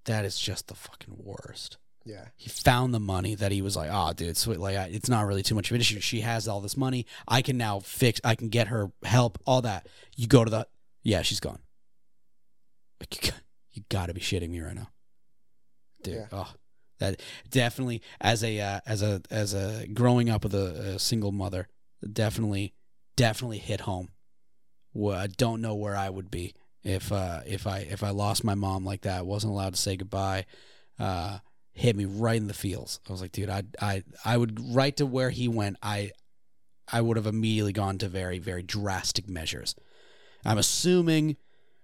[0.06, 1.78] that is just the fucking worst.
[2.06, 2.26] Yeah.
[2.36, 4.60] He found the money that he was like, oh, dude, sweet.
[4.60, 6.00] Like, I, it's not really too much of an issue.
[6.02, 7.06] She has all this money.
[7.28, 8.20] I can now fix.
[8.24, 9.38] I can get her help.
[9.46, 9.88] All that.
[10.16, 10.68] You go to the.
[11.02, 11.60] Yeah, she's gone.
[13.00, 13.42] Like, you, got-
[13.72, 14.90] you got to be shitting me right now,
[16.04, 16.16] dude.
[16.16, 16.26] Yeah.
[16.32, 16.54] Oh,
[17.00, 21.32] that definitely as a uh, as a as a growing up with a, a single
[21.32, 21.68] mother,
[22.12, 22.76] definitely
[23.18, 24.10] definitely hit home.
[24.94, 28.44] Well, I don't know where I would be if uh, if I if I lost
[28.44, 29.26] my mom like that.
[29.26, 30.46] wasn't allowed to say goodbye.
[31.00, 31.40] Uh,
[31.74, 33.00] hit me right in the feels.
[33.08, 35.78] I was like, dude, I I I would right to where he went.
[35.82, 36.12] I
[36.92, 39.76] I would have immediately gone to very very drastic measures.
[40.46, 41.38] I'm assuming.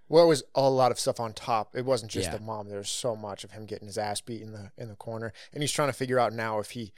[0.07, 1.75] Well, it was a lot of stuff on top.
[1.75, 2.37] It wasn't just Yeah.
[2.37, 2.67] the mom.
[2.67, 5.61] There's so much of him getting his ass beat in the in the corner, and
[5.61, 6.93] he's trying to figure out now if he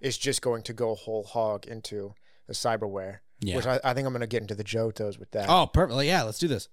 [0.00, 2.14] is just going to go whole hog into
[2.46, 3.18] the cyberware.
[3.40, 3.56] Yeah.
[3.56, 5.48] Which I, I think I'm going to get into the Jotos with that.
[5.50, 6.06] oh, perfectly.
[6.08, 6.68] Yeah, let's do this.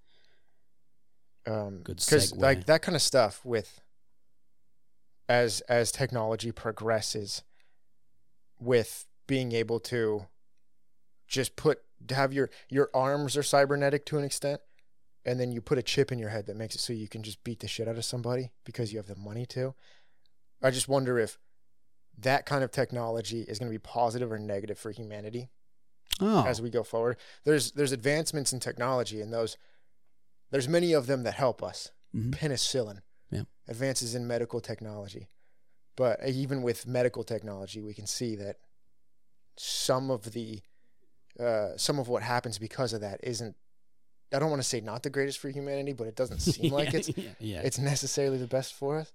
[1.45, 2.39] um Good because segue.
[2.39, 3.81] like that kind of stuff with
[5.31, 7.43] as as technology progresses
[8.59, 10.25] with being able to
[11.27, 14.59] just put to have your your arms are cybernetic to an extent
[15.23, 17.23] and then you put a chip in your head that makes it so you can
[17.23, 19.73] just beat the shit out of somebody because you have the money to
[20.61, 21.37] i just wonder if
[22.17, 25.49] that kind of technology is going to be positive or negative for humanity
[26.19, 27.17] Oh, as we go forward.
[27.45, 29.57] There's there's advancements in technology, and those
[30.51, 31.89] there's many of them that help us.
[32.13, 32.31] Mhm.
[32.35, 32.99] Penicillin,
[33.31, 33.43] Yeah.
[33.67, 35.29] advances in medical technology,
[35.95, 38.57] but even with medical technology, we can see that
[39.57, 40.61] some of the
[41.39, 43.55] uh, some of what happens because of that isn't.
[44.33, 46.93] I don't want to say not the greatest for humanity, but it doesn't seem like
[46.93, 47.61] it's yeah, yeah.
[47.61, 49.11] it's necessarily the best for us.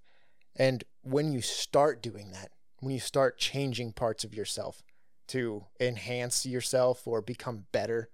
[0.55, 2.49] And when you start doing that,
[2.79, 4.81] when you start changing parts of yourself
[5.29, 8.09] to enhance yourself or become better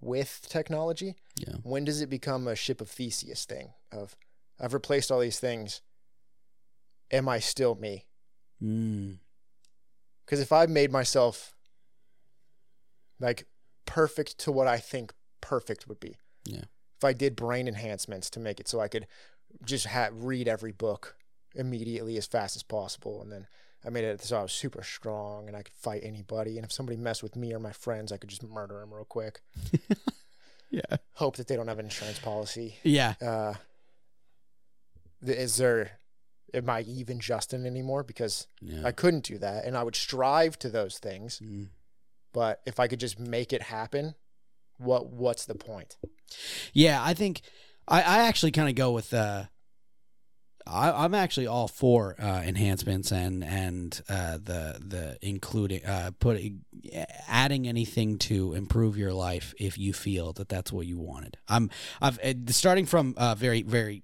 [0.00, 1.54] with technology, Yeah.
[1.62, 4.16] when does it become a ship of Theseus thing of
[4.60, 5.82] I've replaced all these things.
[7.10, 8.06] Am I still me?
[8.62, 9.18] Mm.
[10.24, 11.54] Because if I made myself
[13.20, 13.46] like
[13.84, 16.64] perfect to what I think perfect would be, Yeah.
[16.98, 19.06] If I did brain enhancements to make it so I could
[19.64, 21.16] just ha- read every book
[21.54, 23.46] immediately as fast as possible, and then
[23.84, 26.72] I made it so I was super strong and I could fight anybody, and if
[26.72, 29.40] somebody messed with me or my friends, I could just murder them real quick.
[30.68, 30.96] Yeah.
[31.12, 32.76] Hope that they don't have an insurance policy.
[32.82, 33.14] Yeah.
[33.22, 33.54] Uh,
[35.22, 36.00] is there?
[36.54, 38.02] Am I even Justin anymore?
[38.02, 38.82] Because Yeah.
[38.86, 41.40] I couldn't do that, and I would strive to those things.
[41.40, 41.68] Mm.
[42.32, 44.14] But if I could just make it happen,
[44.78, 45.96] what what's the point?
[46.72, 47.42] Yeah, I think
[47.88, 49.44] I, I actually kind of go with uh
[50.66, 56.64] I, I'm actually all for uh, enhancements and and uh, the the including uh, putting
[57.28, 61.36] adding anything to improve your life if you feel that that's what you wanted.
[61.46, 61.70] I'm
[62.02, 64.02] I've uh, starting from uh, very very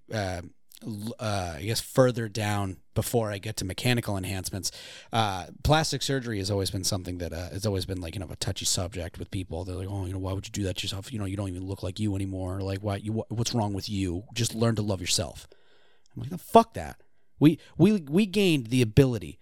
[1.18, 4.70] uh, I guess further down before I get to mechanical enhancements,
[5.12, 8.28] uh, plastic surgery has always been something that uh, has always been like you know
[8.30, 9.64] a touchy subject with people.
[9.64, 11.12] They're like, oh, you know, why would you do that to yourself?
[11.12, 12.60] You know, you don't even look like you anymore.
[12.60, 12.96] Like, why?
[12.96, 14.24] You, what's wrong with you?
[14.34, 15.46] Just learn to love yourself.
[16.14, 17.00] I'm like, no, fuck that.
[17.38, 19.38] We we we gained the ability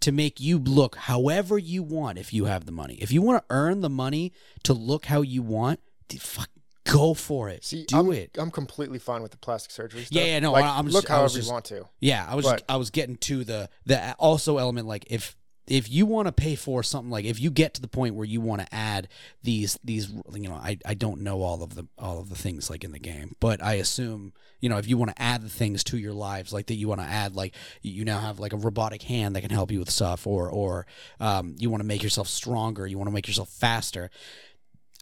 [0.00, 2.96] to make you look however you want if you have the money.
[2.96, 4.32] If you want to earn the money
[4.64, 5.80] to look how you want,
[6.18, 6.50] fuck,
[6.84, 7.64] go for it.
[7.64, 8.30] See, do I'm, it.
[8.38, 10.16] I'm completely fine with the plastic surgery stuff.
[10.16, 11.88] Yeah, yeah, no, Like, I- I'm just- look I was however just- you want to.
[12.00, 15.90] Yeah, I was But- I was getting to the the also element like if if
[15.90, 18.38] you want to pay for something like if you get to the point where you
[18.38, 19.08] want to add
[19.42, 22.68] these these you know I, I don't know all of the all of the things
[22.68, 25.48] like in the game but I assume you know if you want to add the
[25.48, 28.52] things to your lives like that you want to add like you now have like
[28.52, 30.86] a robotic hand that can help you with stuff or or
[31.18, 34.10] um, you want to make yourself stronger you want to make yourself faster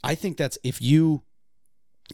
[0.05, 1.23] I think that's if you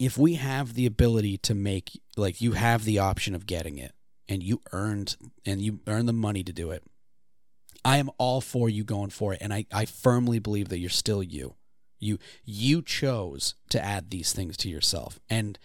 [0.00, 3.92] if we have the ability to make like you have the option of getting it
[4.28, 6.82] and you earned and you earn the money to do it
[7.84, 9.38] i am all for you going for it.
[9.40, 11.54] And i, I firmly believe that you're still you.
[11.98, 15.18] You you chose to add these things to yourself.
[15.28, 15.58] And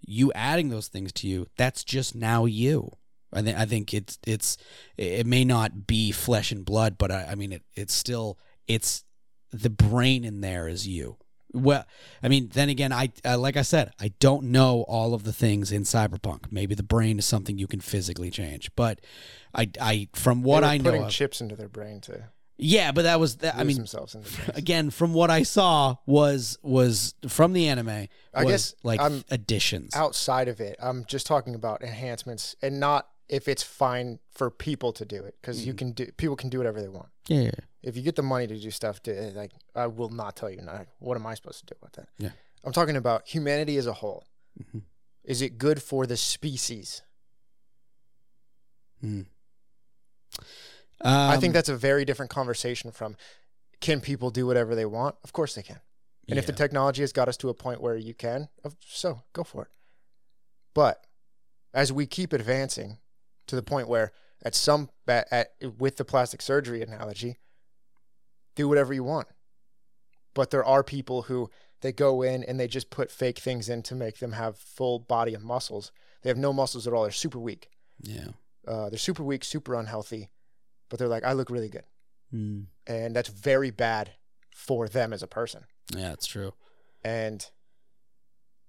[0.00, 2.92] you adding those things to you that's just now you.
[3.32, 4.56] I think i think it's it's
[4.96, 9.04] it may not be flesh and blood but i, I mean it, it's still it's
[9.52, 11.18] the brain in there is you
[11.52, 11.84] well,
[12.22, 15.32] I mean, then again, I uh, like I said, I don't know all of the
[15.32, 16.50] things in Cyberpunk.
[16.50, 19.00] Maybe the brain is something you can physically change, but
[19.54, 22.24] I, I from what I know, putting of, chips into their brain to
[22.60, 23.54] yeah, but that was that.
[23.56, 24.16] I mean, themselves
[24.54, 28.08] again, from what I saw was was from the anime.
[28.34, 29.94] I guess like I'm additions.
[29.94, 34.92] outside of it, I'm just talking about enhancements and not if it's fine for people
[34.94, 35.66] to do it because Mm-hmm.
[35.68, 37.08] you can do people can do whatever they want.
[37.28, 37.50] Yeah, yeah,
[37.82, 40.60] If you get the money to do stuff, to, like I will not tell you.
[40.62, 42.08] Not, what am I supposed to do about that?
[42.18, 42.30] Yeah.
[42.64, 44.24] I'm talking about humanity as a whole.
[44.60, 44.82] Mhm.
[45.24, 47.02] Is it good for the species?
[49.02, 49.26] Mm.
[51.00, 53.16] I think Um, that's a very different conversation from
[53.80, 55.16] can people do whatever they want?
[55.22, 55.80] Of course they can.
[56.28, 58.50] And if the technology has got us to a point where you can,
[58.80, 59.70] so go for it.
[60.74, 61.06] But
[61.72, 62.98] as we keep advancing
[63.46, 64.12] to the point where
[64.42, 67.38] at some at, at with the plastic surgery analogy,
[68.58, 69.28] do whatever you want.
[70.34, 71.48] But there are people who
[71.80, 74.98] they go in and they just put fake things in to make them have full
[74.98, 75.92] body and muscles.
[76.22, 77.02] They have no muscles at all.
[77.04, 77.68] They're super weak.
[78.02, 78.28] yeah,
[78.66, 80.28] Uh, they're super weak, super unhealthy.
[80.88, 81.84] But they're like, I look really good,
[82.34, 82.66] Mm.
[82.86, 84.12] and that's very bad
[84.54, 85.64] for them as a person.
[85.96, 86.52] yeah, it's true.
[87.04, 87.50] and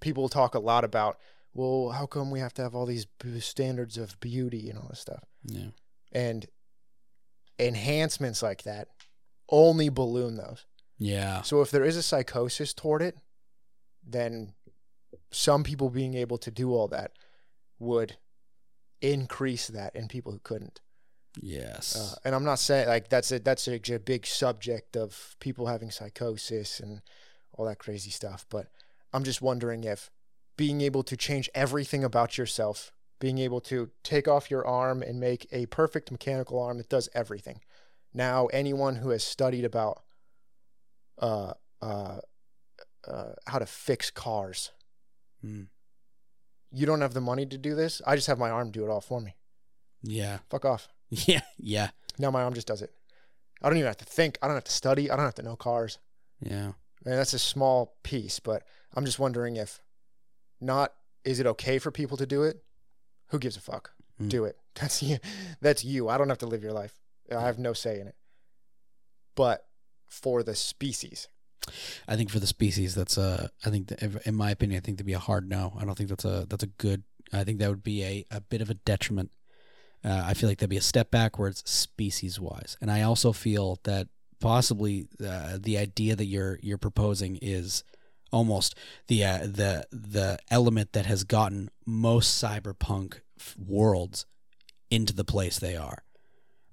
[0.01, 1.17] people talk a lot about
[1.53, 3.05] well how come we have to have all these
[3.39, 5.71] standards of beauty and all this stuff Yeah,
[6.13, 6.45] and
[7.59, 8.87] enhancements like that
[9.49, 10.65] only balloon those.
[10.97, 13.17] Yeah, so if there is a psychosis toward it
[14.11, 14.53] then
[15.31, 17.11] some people being able to do all that
[17.77, 18.17] would
[19.01, 20.81] increase that in people who couldn't.
[21.39, 25.67] Yes, uh, and i'm not saying like that's a that's a big subject of people
[25.67, 27.01] having psychosis and
[27.53, 28.67] all that crazy stuff but
[29.13, 30.09] i'm just wondering if
[30.57, 35.19] being able to change everything about yourself being able to take off your arm and
[35.19, 37.61] make a perfect mechanical arm that does everything
[38.13, 40.01] now anyone who has studied about
[41.19, 42.19] uh uh,
[43.07, 44.71] uh how to fix cars
[45.45, 45.67] Mm.
[46.71, 48.89] you don't have the money to do this i just have my arm do it
[48.89, 49.35] all for me
[50.03, 52.93] yeah, fuck off yeah, yeah, Now my arm just does it.
[53.61, 54.37] I don't even have to think.
[54.41, 55.09] I don't have to study.
[55.11, 55.97] I don't have to know cars.
[56.41, 56.71] yeah.
[57.05, 59.81] And that's a small piece, but I'm just wondering if
[60.61, 60.93] not
[61.25, 62.63] is it okay for people to do it?
[63.29, 63.91] Who gives a fuck?
[64.21, 64.29] Mm.
[64.29, 64.55] Do it.
[64.75, 65.17] That's you.
[65.61, 66.07] That's you.
[66.09, 66.99] I don't have to live your life.
[67.35, 68.15] I have no say in it.
[69.35, 69.65] But
[70.07, 71.27] for the species,
[72.07, 73.49] I think for the species, that's a.
[73.65, 75.73] I think, that, in my opinion, I think to be a hard no.
[75.79, 76.45] I don't think that's a.
[76.49, 77.03] That's a good.
[77.31, 79.31] I think that would be a, a bit of a detriment.
[80.03, 83.79] Uh, I feel like that'd be a step backwards species wise, and I also feel
[83.83, 84.07] that
[84.39, 87.83] possibly uh, the idea that you're you're proposing is
[88.31, 88.75] almost
[89.07, 93.19] the uh, the the element that has gotten most cyberpunk
[93.57, 94.25] worlds
[94.89, 96.03] into the place they are.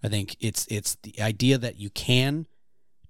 [0.06, 2.46] I think it's it's the idea that you can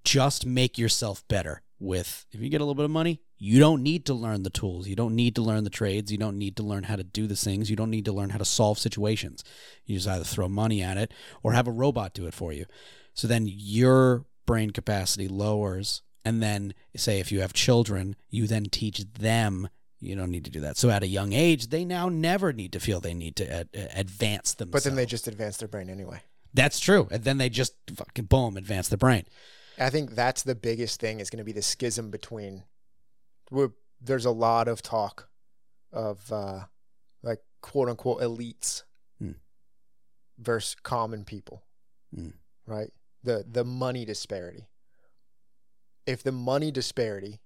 [0.05, 3.83] just make yourself better with if you get a little bit of money you don't
[3.83, 4.89] need to learn the tools.
[4.89, 6.11] You don't need to learn the trades.
[6.11, 7.69] You don't need to learn how to do the things.
[7.69, 9.45] You don't need to learn how to solve situations.
[9.85, 12.65] You just either throw money at it or have a robot do it for you.
[13.13, 18.67] So then your brain capacity lowers and then say if you have children you then
[18.67, 19.69] teach them.
[19.99, 20.77] You don't need to do that.
[20.77, 23.69] So at a young age they now never need to feel they need to ad-
[23.77, 26.23] uh, advance themselves but then they just advance their brain anyway.
[26.57, 29.25] That's true and then they just fucking boom advance the brain
[29.79, 32.63] I think that's the biggest thing is going to be the schism between.
[33.51, 35.29] We're, there's a lot of talk
[35.93, 36.61] of uh,
[37.23, 38.85] like quote unquote elites
[40.39, 41.63] versus common people.
[42.17, 42.33] Mm.
[42.67, 42.91] Right?
[43.23, 44.69] The the money disparity.
[46.07, 47.41] If the money disparity,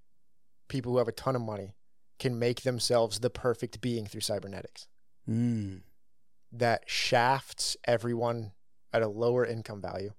[0.69, 1.75] people who have a ton of money
[2.19, 4.87] can make themselves the perfect being through cybernetics
[5.29, 5.83] Mm.
[6.53, 8.53] that shafts everyone
[8.93, 10.13] at a lower income value,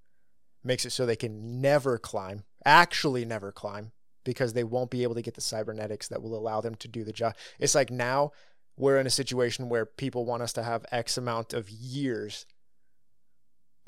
[0.63, 3.91] makes it so they can never climb, actually never climb,
[4.23, 7.03] because they won't be able to get the cybernetics that will allow them to do
[7.03, 7.35] the job.
[7.59, 8.31] It's like now
[8.77, 12.45] we're in a situation where people want us to have X amount of years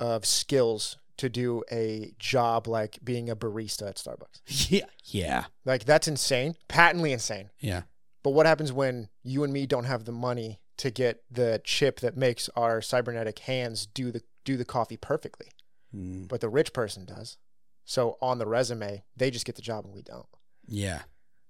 [0.00, 4.40] of skills to do a job like being a barista at Starbucks.
[4.70, 4.86] Yeah.
[5.04, 5.44] Yeah.
[5.64, 7.50] Like that's insane, patently insane.
[7.60, 7.82] Yeah.
[8.22, 12.00] But what happens when you and me don't have the money to get the chip
[12.00, 15.48] that makes our cybernetic hands do the do the coffee perfectly?
[15.94, 16.28] Mm.
[16.28, 17.36] But the rich person does.
[17.84, 20.26] So on the resume, they just get the job and we don't.
[20.66, 21.02] Yeah.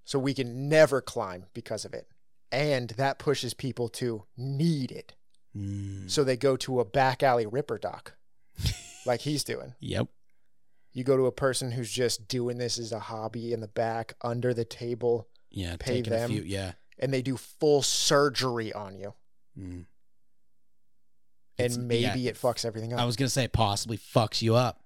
[0.05, 2.07] So we can never climb because of it.
[2.53, 5.15] And that pushes people to need it.
[5.57, 6.11] Mm.
[6.11, 8.15] So they go to a back alley ripper doc
[9.07, 9.75] like he's doing.
[9.81, 10.09] Yep.
[10.93, 14.15] You go to a person who's just doing this as a hobby in the back
[14.23, 15.77] under the table Yeah.
[15.79, 16.31] Pay them.
[16.31, 16.43] few.
[16.43, 16.73] Yeah.
[16.99, 19.15] and they do full surgery on you.
[19.59, 19.87] Mm.
[21.59, 22.31] And It's- maybe yeah.
[22.31, 23.01] it fucks everything up.
[23.01, 24.81] I was gonna say possibly fucks you up.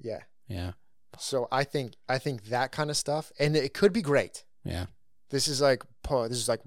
[0.00, 0.20] yeah.
[0.48, 0.72] Yeah.
[1.18, 4.44] So I think I think that kind of stuff and it could be great.
[4.64, 4.86] Yeah.
[5.30, 6.60] This is like po- this is like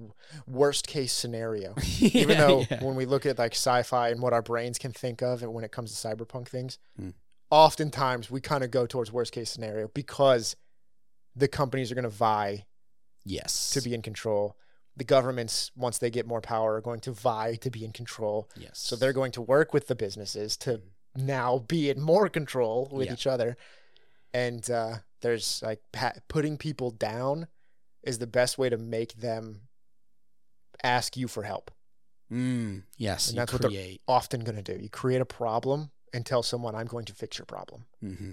[0.47, 1.75] worst case scenario.
[1.99, 2.83] Even Yeah, though yeah.
[2.83, 5.63] when we look at like sci-fi and what our brains can think of and when
[5.63, 7.09] it comes to cyberpunk things, Hmm.
[7.51, 10.55] oftentimes we kind of go towards worst case scenario because
[11.35, 12.65] the companies are going to vie
[13.23, 14.55] yes to be in control.
[14.97, 18.49] The governments, once they get more power, are going to vie to be in control.
[18.55, 18.79] yes.
[18.79, 20.81] So they're going to work with the businesses to
[21.15, 23.13] now be in more control with Yeah.
[23.13, 23.57] each other.
[24.33, 25.81] And uh, there's like
[26.27, 27.47] putting people down
[28.03, 29.61] is the best way to make them
[30.83, 31.71] ask you for help.
[32.31, 33.29] Mm, yes.
[33.29, 34.81] And that's what they're- Often going to do.
[34.81, 38.31] You create a problem and tell someone, "I'm going to fix your problem." hmm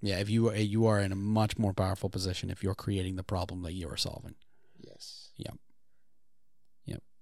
[0.00, 0.18] Yeah.
[0.18, 3.22] If you are, you are in a much more powerful position if you're creating the
[3.24, 4.34] problem that you are solving.
[4.78, 5.30] Yes.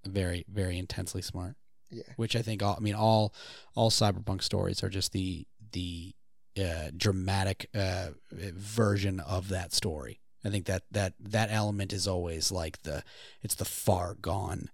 [0.06, 1.54] Very, very intensely smart.
[1.90, 2.02] Yeah.
[2.16, 2.74] Which I think all.
[2.76, 3.34] I mean, all
[3.74, 6.14] all cyberpunk stories are just the the
[6.58, 10.20] uh, dramatic uh, version of that story.
[10.44, 13.04] I think that that that element is always like the
[13.42, 14.70] it's the far gone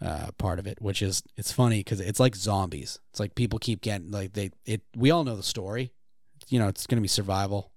[0.00, 2.98] uh, part of it, which is it's funny because it's like zombies.
[3.10, 4.82] It's like people keep getting like they it.
[4.96, 5.92] We all know the story.
[6.48, 7.72] You know, it's gonna be survival,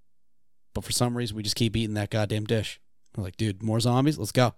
[0.74, 2.80] but for some reason we just keep eating that goddamn dish.
[3.16, 4.18] We're like, dude, more zombies.
[4.18, 4.54] Let's go.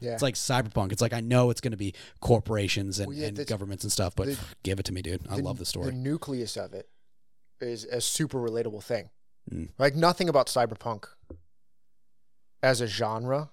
[0.00, 0.12] Yeah.
[0.12, 0.92] It's like cyberpunk.
[0.92, 4.14] It's like I know it's gonna be corporations and, Well, yeah, and governments and stuff,
[4.16, 5.22] but the- give it to me, dude.
[5.30, 5.86] I love the story.
[5.86, 6.88] The nucleus of it
[7.60, 9.10] is a super relatable thing.
[9.50, 9.70] Mm.
[9.78, 11.04] Like nothing about cyberpunk
[12.62, 13.50] as a genre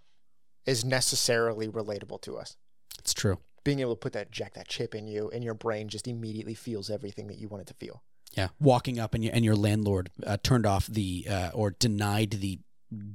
[0.66, 2.56] is necessarily relatable to us.
[3.00, 3.40] it's true.
[3.64, 6.54] Being able to put that jack that chip in you and your brain just immediately
[6.54, 8.04] feels everything that you want it to feel.
[8.34, 12.32] Yeah, walking up and your and your landlord uh, turned off the uh, or denied
[12.32, 12.60] the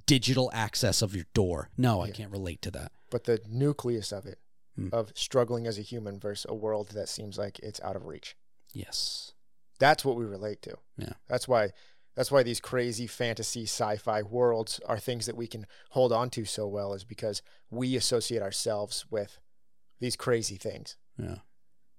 [0.07, 1.71] digital access of your door.
[1.77, 2.13] No, I Yeah.
[2.15, 2.93] can't relate to that.
[3.11, 4.39] But the nucleus of it,
[4.77, 4.89] Hmm.
[4.93, 8.37] of struggling as a human versus a world that seems like it's out of reach.
[8.73, 9.33] Yes.
[9.79, 10.79] That's what we relate to.
[10.97, 11.15] Yeah.
[11.29, 11.73] That's why
[12.17, 16.45] that's why these crazy fantasy sci-fi worlds are things that we can hold on to
[16.45, 19.39] so well is because we associate ourselves with
[19.99, 20.97] these crazy things.
[21.19, 21.39] Yeah.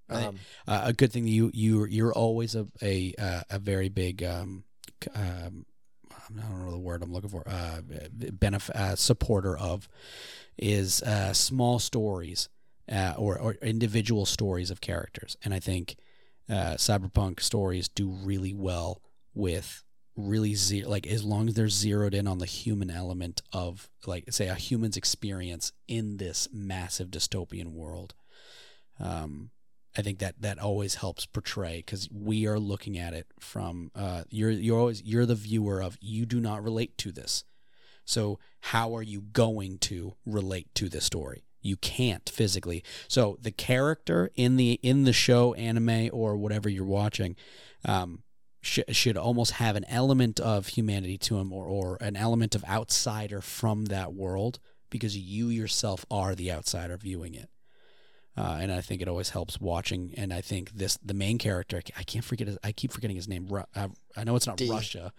[0.07, 3.89] Um, Uh, a good thing that you you you're always a a uh, a very
[3.89, 4.63] big um,
[5.13, 5.65] um
[6.29, 7.47] I don't know the word I'm looking for.
[7.47, 9.87] Uh benef- uh supporter of
[10.57, 12.49] is uh small stories
[12.91, 15.37] uh, or or individual stories of characters.
[15.43, 15.97] And I think
[16.49, 19.01] uh cyberpunk stories do really well
[19.33, 19.83] with
[20.15, 24.31] really ze- like as long as they're zeroed in on the human element of like
[24.31, 28.13] say a human's experience in this massive dystopian world.
[28.99, 29.51] Um
[29.97, 34.23] I think that that always helps portray because we are looking at it from uh,
[34.29, 37.43] you're you're always you're the viewer of you do not relate to this,
[38.03, 41.45] so how are you going to relate to this story?
[41.61, 42.83] You can't physically.
[43.07, 47.35] So the character in the in the show, anime, or whatever you're watching,
[47.85, 48.23] um,
[48.61, 52.65] sh- should almost have an element of humanity to him, or or an element of
[52.65, 57.49] outsider from that world, because you yourself are the outsider viewing it
[58.37, 60.13] uh, and I think it always helps watching.
[60.17, 63.27] And I think this the main character I can't forget his, I keep forgetting his
[63.27, 63.47] name.
[63.47, 64.69] Ru- uh, I know it's not D.
[64.69, 65.13] Russia.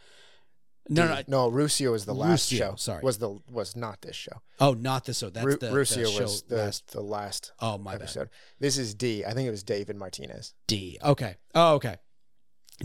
[0.89, 2.77] No, no, D- no, Rusio was the last Rusio, show.
[2.77, 3.03] sorry.
[3.03, 4.41] was the was not this show.
[4.61, 5.19] oh, not this.
[5.19, 6.93] So that's Ru- the, Rusio the show was the last.
[6.93, 8.29] the last Oh my bad.
[8.61, 9.25] This is D.
[9.25, 10.55] I think it was David Martinez.
[10.69, 10.99] D.
[11.03, 11.37] Okay.
[11.55, 11.97] Oh, okay.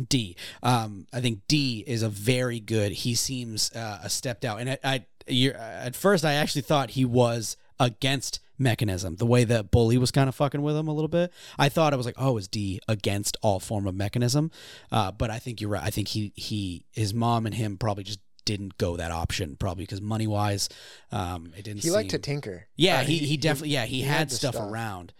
[0.07, 0.35] D.
[0.63, 2.91] Um, I think D is a very good.
[2.91, 5.05] He seems uh, a stepped out, and I, I
[5.53, 9.15] at first I actually thought he was against mechanism.
[9.17, 11.33] The way that Bully was kind of fucking with him a little bit.
[11.57, 14.51] I thought it was like, oh, is D against all form of mechanism?
[14.91, 15.83] Uh, but I think you're right.
[15.83, 19.83] I think he he his mom and him probably just didn't go that option probably
[19.83, 20.69] because money wise,
[21.11, 21.83] um, it didn't.
[21.83, 22.67] He liked to tinker.
[22.75, 24.69] Yeah, Uh, he, he definitely yeah he, he had, had stuff, stuff.
[24.69, 25.13] around.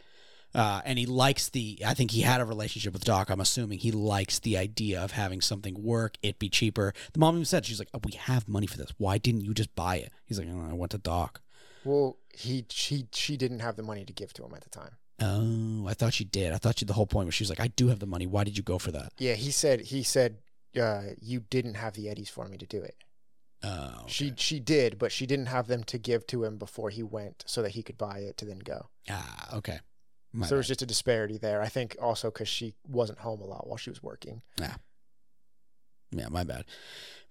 [0.54, 1.80] Uh, and he likes the.
[1.86, 3.30] I think he had a relationship with Doc.
[3.30, 6.94] I'm assuming he likes the idea of having something work, it be cheaper.
[7.14, 8.92] The mom even said, "She's like, oh, we have money for this.
[8.98, 11.40] Why didn't you just buy it?" He's like, oh, "I went to Doc."
[11.84, 14.98] Well, he she she didn't have the money to give to him at the time.
[15.22, 16.52] Oh, I thought she did.
[16.54, 16.86] I thought she.
[16.86, 18.26] The whole point was she was like, "I do have the money.
[18.28, 20.38] Why did you go for that?" Yeah, he said he said
[20.80, 22.96] uh, you didn't have the eddies for me to do it.
[23.64, 27.04] Oh, She she did, but she didn't have them to give to him before he
[27.04, 28.90] went, so that he could buy it to then go.
[29.10, 29.80] ah, okay.
[30.34, 31.62] My so there was just a disparity there.
[31.62, 34.42] I think also because she wasn't home a lot while she was working.
[34.60, 34.76] Yeah,
[36.12, 36.66] Yeah, my bad.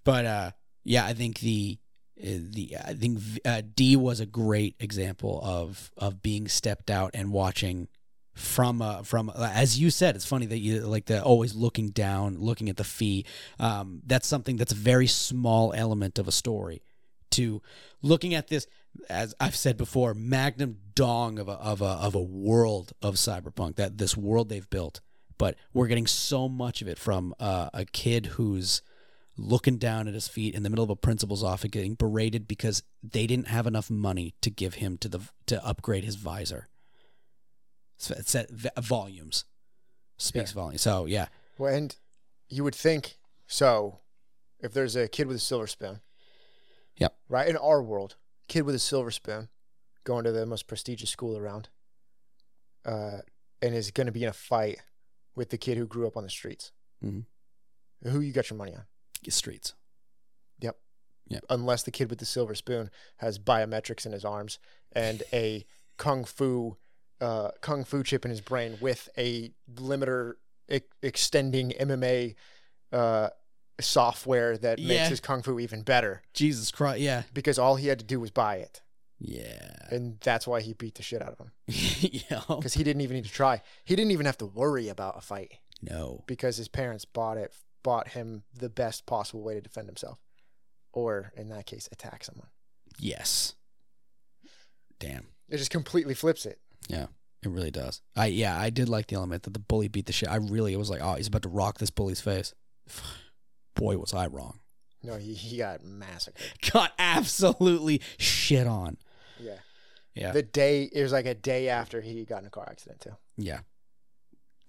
[0.05, 0.51] But uh,
[0.85, 1.79] yeah, I think the
[2.23, 7.33] the I think uh, D was a great example of of being stepped out and
[7.33, 7.89] watching
[8.35, 11.89] from uh from uh, as you said it's funny that you like the always looking
[11.91, 13.27] down looking at the fee
[13.59, 16.81] um that's something that's a very small element of a story
[17.31, 17.61] to
[18.03, 18.67] looking at this
[19.09, 23.77] as I've said before magnum dong of a of a of a world of cyberpunk
[23.77, 25.01] that this world they've built.
[25.39, 28.83] But we're getting so much of it from uh, a kid who's
[29.37, 32.83] looking down at his feet in the middle of a principal's office getting berated because
[33.03, 36.69] they didn't have enough money to give him to the to upgrade his visor
[37.97, 38.49] so it's at
[38.83, 39.45] volumes
[40.19, 41.27] speaks volumes so yeah
[41.59, 41.97] Well, and
[42.49, 43.17] you would think
[43.47, 44.01] so.
[44.61, 46.01] If there's a kid with a silver spoon,
[46.97, 47.17] Yep.
[47.29, 48.17] right in our world,
[48.49, 49.49] kid with a silver spoon,
[50.05, 51.69] going to the most prestigious school around,
[52.85, 53.19] uh,
[53.63, 54.81] and is going to be in a fight
[55.35, 56.73] with the kid who grew up on the streets.
[57.03, 57.25] Mhm.
[58.03, 58.85] Who you got your money on?
[59.29, 59.75] Streets.
[60.61, 60.77] Yep.
[61.29, 61.45] Yep.
[61.51, 64.59] Unless the kid with the silver spoon has biometrics in his arms
[64.93, 65.65] and a
[65.99, 66.77] kung fu,
[67.21, 70.35] uh, kung fu chip in his brain with a limiter
[70.71, 72.35] e- extending MMA
[72.93, 73.29] uh,
[73.81, 74.89] software that Yeah.
[74.99, 76.23] makes his kung fu even better.
[76.35, 77.23] Jesus christ yeah.
[77.33, 78.81] Because all he had to do was buy it,
[79.19, 79.77] yeah.
[79.91, 81.53] And that's why he beat the shit out of him.
[81.69, 82.41] Yeah.
[82.49, 83.61] Because he didn't even need to try.
[83.85, 85.53] He didn't even have to worry about a fight.
[85.83, 86.25] No.
[86.27, 87.53] Because his parents bought it,
[87.83, 90.19] bought him the best possible way to defend himself,
[90.93, 92.49] or in that case, attack someone.
[92.99, 93.55] yes
[94.99, 96.59] damn It just completely flips it.
[96.89, 97.07] Yeah,
[97.43, 98.03] it really does.
[98.17, 100.29] I yeah, I did like the element that the bully beat the shit.
[100.29, 102.53] I really it was like, oh, he's about to rock this bully's face.
[103.75, 104.61] Boy, was I wrong.
[105.03, 106.45] No, he, he got massacred.
[106.73, 108.99] Got absolutely shit on.
[109.39, 109.55] Yeah.
[110.15, 113.01] Yeah, The day it was like a day after he got in a car accident
[113.01, 113.17] too.
[113.39, 113.61] yeah.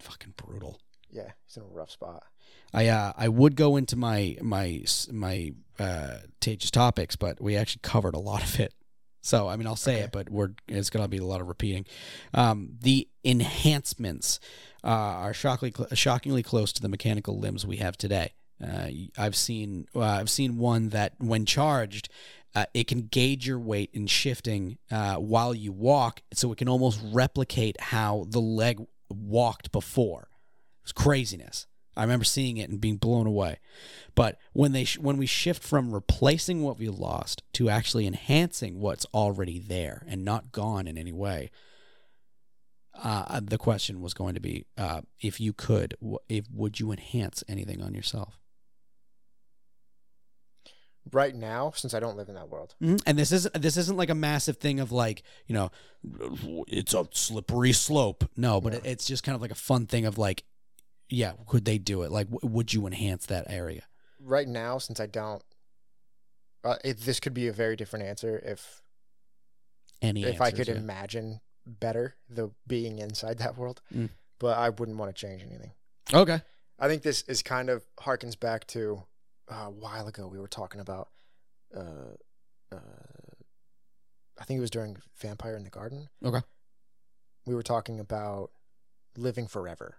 [0.00, 0.80] Fucking brutal.
[1.12, 2.24] Yeah, he's in a rough spot.
[2.72, 7.80] I uh I would go into my my my uh Tage's topics, but we actually
[7.82, 8.72] covered a lot of it.
[9.20, 10.04] So I mean, I'll say Okay.
[10.04, 11.84] it, but we're it's gonna be a lot of repeating.
[12.34, 14.40] Um, the enhancements
[14.82, 18.32] uh, are shockingly cl- shockingly close to the mechanical limbs we have today.
[18.62, 18.88] Uh,
[19.18, 22.08] I've seen uh, I've seen one that when charged.
[22.54, 26.68] Uh, it can gauge your weight in shifting uh, while you walk, so it can
[26.68, 30.28] almost replicate how the leg walked before.
[30.82, 31.66] It was craziness.
[31.96, 33.58] I remember seeing it and being blown away.
[34.14, 38.80] But when they sh- when we shift from replacing what we lost to actually enhancing
[38.80, 41.50] what's already there and not gone in any way,
[42.94, 45.94] uh, the question was going to be uh, if you could,
[46.28, 48.38] if would you enhance anything on yourself?
[51.10, 53.02] Right now, since I don't live in that world, Mhm.
[53.04, 55.70] And this is this isn't like a massive thing of like you know,
[56.68, 58.24] it's a slippery slope.
[58.36, 60.44] No, but it, it's just kind of like a fun thing of like,
[61.12, 62.10] yeah, could they do it?
[62.10, 63.82] Like, w- would you enhance that area?
[64.24, 65.42] right now, since I don't,
[66.64, 68.82] uh, it, this could be a very different answer if
[70.00, 70.74] Any if I could yeah.
[70.74, 73.80] imagine better the being inside that world.
[73.94, 74.10] Mm.
[74.38, 75.72] But I wouldn't want to change anything.
[76.12, 76.40] Okay.
[76.78, 79.02] I think this is kind of harkens back to
[79.50, 81.08] uh, a while ago we were talking about.
[81.76, 82.16] Uh,
[82.72, 82.78] uh,
[84.40, 86.08] I think it was during Vampire in the Garden.
[86.24, 86.42] Okay.
[87.46, 88.50] We were talking about
[89.16, 89.98] living forever.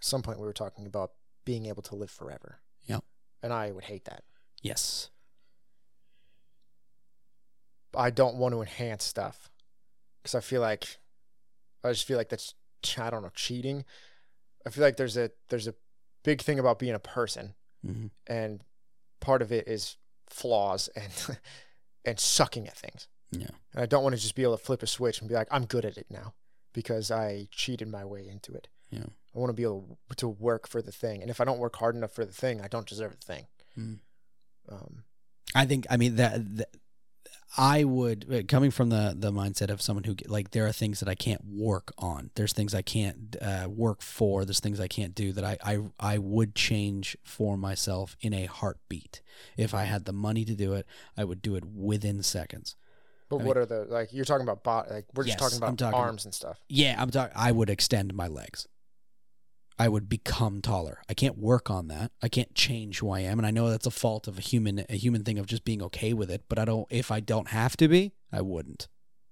[0.00, 1.12] At some point, we were talking about
[1.44, 2.60] being able to live forever.
[2.86, 3.04] Yep.
[3.42, 4.22] And I would hate that.
[4.62, 5.10] Yes.
[7.96, 9.50] I don't want to enhance stuff
[10.22, 10.98] because I feel like
[11.82, 12.54] I just feel like that's
[12.98, 13.84] I don't know cheating.
[14.66, 15.74] I feel like there's a there's a
[16.22, 18.62] big thing about being a person, hmm and
[19.20, 19.96] part of it is
[20.28, 21.38] flaws and
[22.04, 23.08] and sucking at things.
[23.32, 23.48] Yeah.
[23.72, 25.48] And I don't want to just be able to flip a switch and be like
[25.50, 26.34] I'm good at it now
[26.72, 28.68] because I cheated my way into it.
[28.90, 29.06] Yeah.
[29.34, 31.76] I want to be able to work for the thing, and if I don't work
[31.76, 33.46] hard enough for the thing, I don't deserve the thing.
[33.78, 33.98] Mm.
[34.68, 35.04] Um,
[35.54, 35.86] I think.
[35.90, 36.68] I mean that, that.
[37.56, 41.00] I would uh, coming from the the mindset of someone who like there are things
[41.00, 42.30] that I can't work on.
[42.36, 44.44] There's things I can't uh, work for.
[44.44, 48.44] There's things I can't do that I, I I would change for myself in a
[48.46, 49.20] heartbeat.
[49.56, 52.76] If I had the money to do it, I would do it within seconds.
[53.28, 55.58] But I what are the like you're talking about bot like we're Yes, just talking
[55.58, 56.60] about talking- arms and stuff.
[56.68, 57.32] Yeah, I'm talking.
[57.36, 58.68] I would extend my legs.
[59.80, 61.00] I would become taller.
[61.08, 62.12] I can't work on that.
[62.22, 64.84] I can't change who I am, and I know that's a fault of a human,
[64.90, 66.44] a human thing of just being okay with it.
[66.50, 66.86] But I don't.
[66.90, 68.88] If I don't have to be, I wouldn't.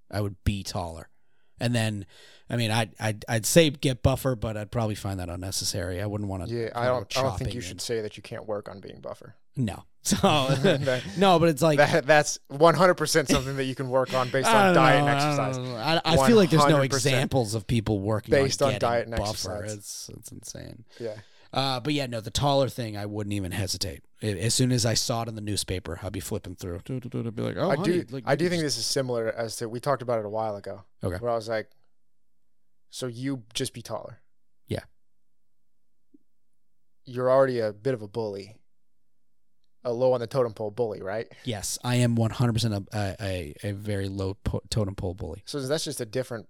[0.09, 1.11] I would be taller,
[1.59, 2.07] and then,
[2.49, 6.01] I mean, I'd I'd, I'd say get buffer, but I'd probably find that unnecessary.
[6.01, 6.55] I wouldn't want to.
[6.55, 9.01] Yeah, I don't I don't think you should say that you can't work on being
[9.01, 9.35] buffer.
[9.55, 9.83] No.
[10.01, 14.29] So That- no, but it's like that, that's 100% something that you can work on
[14.29, 15.57] based on diet know, and exercise.
[15.57, 15.75] know.
[15.75, 19.15] I, I feel like there's no examples of people working based on, on diet and
[19.15, 19.63] buffer.
[19.63, 19.73] exercise.
[19.73, 20.85] It's it's insane.
[20.99, 21.15] Yeah.
[21.51, 24.03] Uh, but yeah, no, the taller thing, I wouldn't even hesitate.
[24.21, 26.77] I- As soon as I saw it in the newspaper, I'd be flipping through.
[26.77, 29.55] I'd be like, oh, I honey, do like, I do think this is similar as
[29.57, 30.83] to we talked about it a while ago.
[31.03, 31.17] Okay.
[31.17, 31.69] Where I was like
[32.89, 34.19] so you just be taller.
[34.67, 34.83] Yeah.
[37.05, 38.57] You're already a bit of a bully.
[39.85, 41.27] A low on the totem pole bully, right?
[41.45, 43.15] Yes, I am 100% a, a,
[43.63, 45.41] a, a very low po- totem pole bully.
[45.45, 46.47] So that's just a different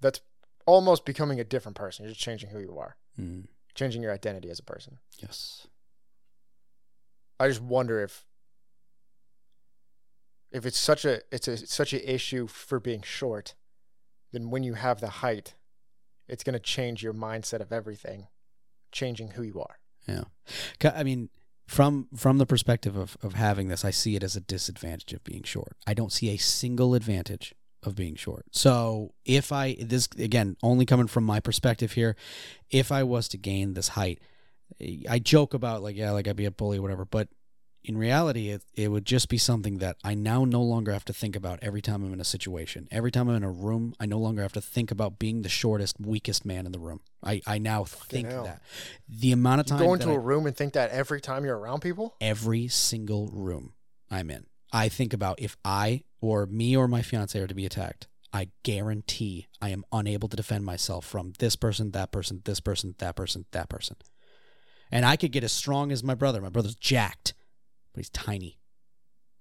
[0.00, 0.20] that's
[0.66, 2.04] almost becoming a different person.
[2.04, 2.96] You're just changing who you are.
[3.20, 4.98] Mm, Changing your identity as a person.
[5.22, 5.66] yes.
[7.40, 8.24] I just wonder if
[10.50, 13.54] if it's such a it's a such an issue for being short,
[14.32, 15.54] then when you have the height,
[16.26, 18.26] it's going to change your mindset of everything,
[18.90, 19.78] changing who you are.
[20.08, 20.24] Yeah.
[20.94, 21.28] I mean,
[21.68, 25.22] from from the perspective of, of having this, I see it as a disadvantage of
[25.22, 25.76] being short.
[25.86, 28.46] I don't see a single advantage of being short.
[28.52, 32.16] So if I this again only coming from my perspective here,
[32.70, 34.20] if I was to gain this height,
[35.08, 37.28] I joke about like yeah, like I'd be a bully or whatever, but
[37.84, 41.12] in reality, it, it would just be something that I now no longer have to
[41.12, 42.86] think about every time I'm in a situation.
[42.90, 45.48] Every time I'm in a room, I no longer have to think about being the
[45.48, 47.00] shortest, weakest man in the room.
[47.24, 48.44] I, I now think hell.
[48.44, 48.60] that.
[49.08, 51.44] The amount of You time go into I- a room and think that every time
[51.44, 52.14] you're around people.
[52.20, 53.72] every single room
[54.10, 54.46] I'm in.
[54.72, 58.50] I think about if I or me or my fiance are to be attacked, I
[58.62, 63.16] guarantee I am unable to defend myself from this person, that person, this person, that
[63.16, 63.96] person, that person.
[64.90, 66.40] And I could get as strong as my brother.
[66.42, 67.32] My brother's jacked,
[67.98, 68.60] but he's tiny.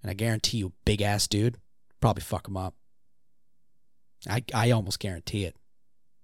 [0.02, 1.58] And I guarantee you, big ass dude,
[2.02, 2.74] probably fuck him up.
[4.28, 5.56] I I almost guarantee it.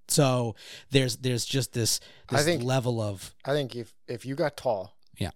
[0.07, 0.55] So
[0.89, 4.57] there's there's just this I this think- level of I think if if you got
[4.57, 5.29] tall, Yeah.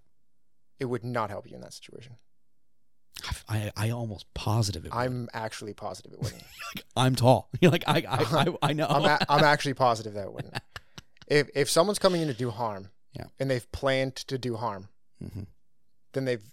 [0.80, 2.18] it would not help you in that situation.
[3.48, 4.92] I I almost positive it.
[4.94, 4.98] would.
[5.00, 6.44] I'm actually positive it wouldn't.
[6.96, 7.50] I'm tall.
[7.62, 8.88] You're like I I, I, I know.
[8.88, 10.58] I'm a, I'm actually positive that it wouldn't.
[11.28, 13.26] If if someone's coming in to do harm, Yeah.
[13.40, 14.90] and they've planned to do harm,
[15.24, 15.46] Mhm.
[16.14, 16.44] then they've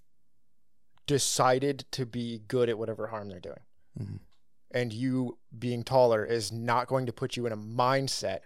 [1.07, 3.61] decided to be good at whatever harm they're doing.
[3.99, 4.21] Mhm.
[4.71, 8.41] And you being taller is not going to put you in a mindset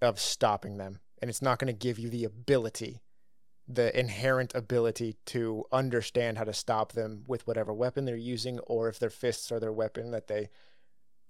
[0.00, 1.00] of stopping them.
[1.20, 3.02] And it's not going to give you the ability,
[3.66, 8.88] the inherent ability to understand how to stop them with whatever weapon they're using, or
[8.88, 10.50] if their fists are their weapon that they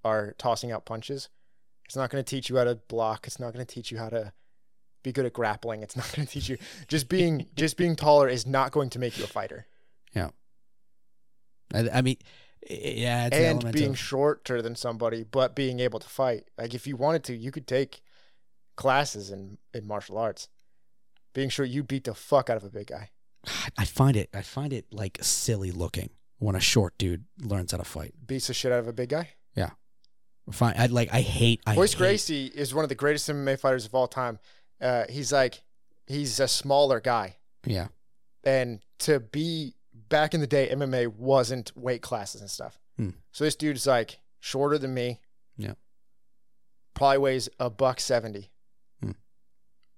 [0.05, 1.29] are tossing out punches.
[1.85, 3.27] It's not going to teach you how to block.
[3.27, 4.33] It's not going to teach you how to
[5.03, 5.83] be good at grappling.
[5.83, 6.59] It's not going to teach you
[6.89, 9.67] just being just being taller is not going to make you a fighter.
[11.75, 12.17] I, I mean,
[12.69, 16.45] yeah, it's and being shorter than somebody, but being able to fight.
[16.59, 18.03] Like if you wanted to, you could take
[18.77, 20.49] classes in in martial arts.
[21.35, 23.11] Being short, you beat the fuck out of a big guy.
[23.79, 24.31] I find it.
[24.35, 28.15] I find it like silly looking when a short dude learns how to fight.
[28.27, 29.31] Beats the shit out of a big guy.
[29.55, 29.71] Yeah.
[30.51, 30.75] Fine.
[30.79, 31.13] I like.
[31.13, 31.61] I hate.
[31.67, 34.39] I Royce hate, Gracie is one of the greatest MMA fighters of all time.
[34.81, 35.63] Uh, he's like,
[36.07, 37.89] he's a smaller guy, Yeah.
[38.45, 39.75] and to be
[40.09, 42.79] back in the day, MMA wasn't weight classes and stuff.
[42.97, 43.11] Hmm.
[43.33, 45.21] So this dude's like shorter than me.
[45.57, 45.75] Yeah.
[46.95, 48.51] Probably weighs a buck seventy.
[49.03, 49.13] Hmm.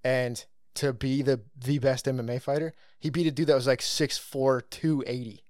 [0.04, 0.44] And
[0.76, 4.62] to be the the best MMA fighter, he beat a dude that was like 6'4",
[4.70, 5.42] 280.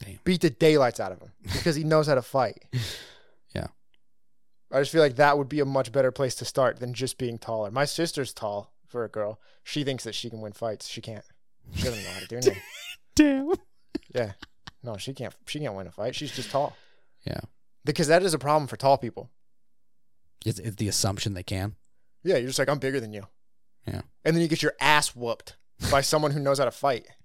[0.00, 0.18] Damn.
[0.24, 2.64] Beat the daylights out of him because he knows how to fight.
[3.54, 3.66] Yeah.
[4.70, 7.18] I just feel like that would be a much better place to start than just
[7.18, 7.72] being taller.
[7.72, 9.40] My sister's tall for a girl.
[9.64, 10.86] She thinks that she can win fights.
[10.86, 11.24] She can't.
[11.74, 12.62] She doesn't know how to do anything.
[13.20, 13.52] Damn.
[14.14, 14.32] Yeah.
[14.82, 15.34] No, she can't.
[15.46, 16.14] She can't win a fight.
[16.14, 16.76] She's just tall.
[17.26, 17.40] Yeah.
[17.84, 19.30] Because that is a problem for tall people.
[20.46, 21.76] It's, it's the assumption they can.
[22.24, 23.24] Yeah, you're just like I'm bigger than you.
[23.86, 24.02] Yeah.
[24.24, 25.56] And then you get your ass whooped
[25.90, 27.06] by someone who knows how to fight.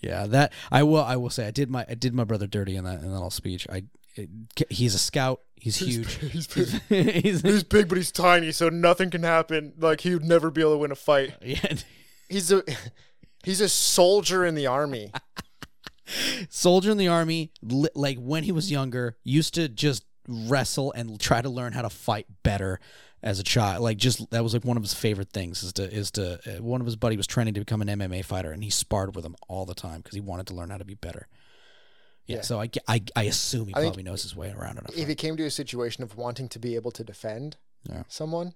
[0.00, 0.26] Yeah.
[0.26, 1.02] That I will.
[1.04, 1.46] I will say.
[1.46, 1.86] I did my.
[1.88, 3.66] I did my brother dirty in that in that little speech.
[3.70, 3.84] I.
[4.16, 4.28] It,
[4.68, 5.40] he's a scout.
[5.54, 6.12] He's huge.
[6.14, 7.06] He's He's, big.
[7.22, 9.72] he's- He's big, but he's tiny, so nothing can happen.
[9.78, 11.34] Like he would never be able to win a fight.
[11.42, 11.74] yeah.
[12.28, 12.64] He's a
[13.44, 15.12] he's a soldier in the army.
[16.50, 21.18] Soldier in the army, li- like when he was younger, used to just wrestle and
[21.18, 22.78] try to learn how to fight better
[23.22, 23.82] as a child.
[23.82, 26.62] Like just that was like one of his favorite things is to is to uh,
[26.62, 29.24] one of his buddy was training to become an MMA fighter and he sparred with
[29.24, 31.26] him all the time because he wanted to learn how to be better.
[32.26, 32.42] Yeah, Yeah.
[32.42, 34.96] so I, I I assume he I probably knows his way around enough.
[34.96, 37.56] if he came to a situation of wanting to be able to defend
[37.88, 38.02] Yeah.
[38.08, 38.54] someone,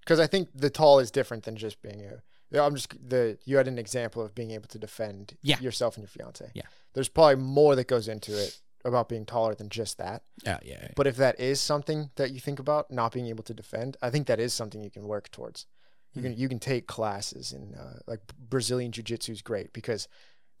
[0.00, 2.22] because I think the tall is different than just being a.
[2.52, 5.58] yeah, I'm just the you had an example of being able to defend Yeah.
[5.60, 6.50] yourself and your fiance.
[6.54, 6.62] Yeah.
[6.94, 10.22] There's probably more that goes into it about being taller than just that.
[10.44, 10.88] yeah, yeah, yeah.
[10.96, 14.10] But if that is something that you think about, not being able to defend, I
[14.10, 15.66] think that is something you can work towards.
[16.14, 16.28] You Hmm.
[16.28, 20.08] can you can take classes in uh, like Brazilian jiu jitsu is great because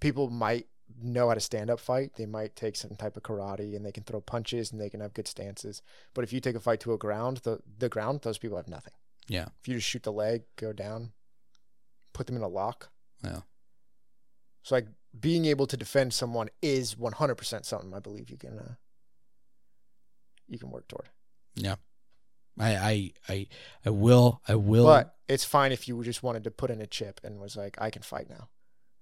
[0.00, 0.66] people might
[1.00, 2.14] know how to stand up fight.
[2.14, 5.00] They might take some type of karate and they can throw punches and they can
[5.00, 5.82] have good stances.
[6.14, 8.68] But if you take a fight to a ground, the the ground, those people have
[8.68, 8.94] nothing.
[9.28, 9.46] Yeah.
[9.60, 11.12] If you just shoot the leg, go down,
[12.12, 12.90] put them in a lock.
[13.24, 13.40] Yeah.
[14.62, 18.74] So like being able to defend someone is 100% something I believe you can uh,
[20.48, 21.08] you can work toward.
[21.54, 21.76] Yeah.
[22.58, 23.46] I I I
[23.86, 24.84] I will I will.
[24.84, 27.76] But it's fine if you just wanted to put in a chip and was like,
[27.80, 28.48] I can fight now.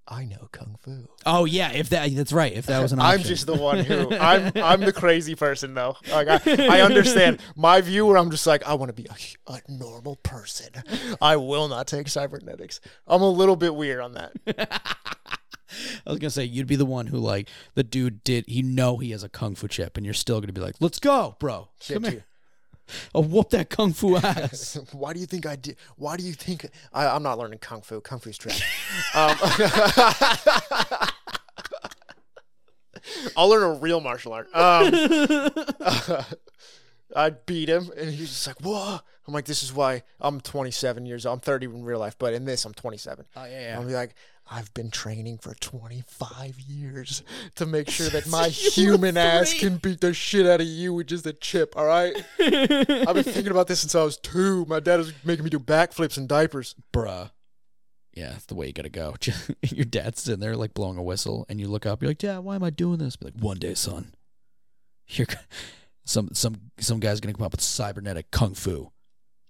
[0.09, 1.09] I know kung fu.
[1.25, 2.53] oh yeah, if that that's right.
[2.53, 3.21] If that was an option.
[3.21, 4.51] I'm just the one who I'm.
[4.57, 5.97] I'm the crazy person though.
[6.11, 9.53] Like I, I understand my view where I'm just like I want to be a,
[9.53, 10.71] a normal person.
[11.21, 12.81] I will not take cybernetics.
[13.07, 14.33] I'm a little bit weird on that.
[16.07, 18.97] I was gonna say you'd be the one who like the dude did he know
[18.99, 21.69] he has a kung fu chip and you're still gonna be like, let's go, bro.
[21.81, 22.25] Shit, Come here.
[23.15, 24.79] I'll whoop that kung fu ass.
[24.93, 25.77] Why do you think I did?
[25.97, 28.01] Why do you think I, I'm not learning kung fu?
[28.01, 28.62] Kung fu's trash.
[29.15, 29.37] um,
[33.37, 34.49] I'll learn a real martial art.
[34.55, 34.93] Um,
[37.17, 41.07] I beat him, and he's just like, "Whoa!" I'm like, "This is why I'm 27
[41.07, 41.39] years old.
[41.39, 44.15] I'm 30 in real life, but in this, I'm 27." oh yeah, I'll be like,
[44.51, 47.23] "I've been training for 25 years
[47.55, 51.07] to make sure that my human ass can beat the shit out of you with
[51.07, 52.15] just a chip." All right.
[52.41, 54.65] I've been thinking about this since I was two.
[54.67, 56.75] My dad was making me do backflips in diapers.
[56.93, 57.31] bruh.
[58.13, 59.15] Yeah, that's the way you gotta go.
[59.63, 62.03] Your dad's sitting there like blowing a whistle, and you look up.
[62.03, 63.17] You're like, Dad, why am I doing this?
[63.17, 64.15] Be like, one day, son.
[65.07, 65.29] You're
[66.05, 68.91] some some some guy's gonna come up with cybernetic kung fu,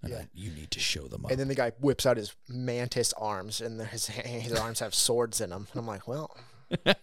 [0.01, 0.19] and Yeah.
[0.19, 1.31] I- you need to show them up.
[1.31, 5.41] And then the guy whips out his mantis arms, and his his arms have swords
[5.41, 5.67] in them.
[5.71, 6.35] And I'm like, well,
[6.85, 6.95] and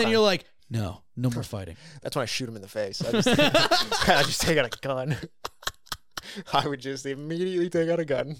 [0.00, 1.76] then you're like, no, no more fighting.
[2.02, 3.02] that's when I shoot him in the face.
[3.02, 3.28] I just,
[4.08, 5.16] I just take out a gun.
[6.52, 8.36] I would just immediately take out a gun.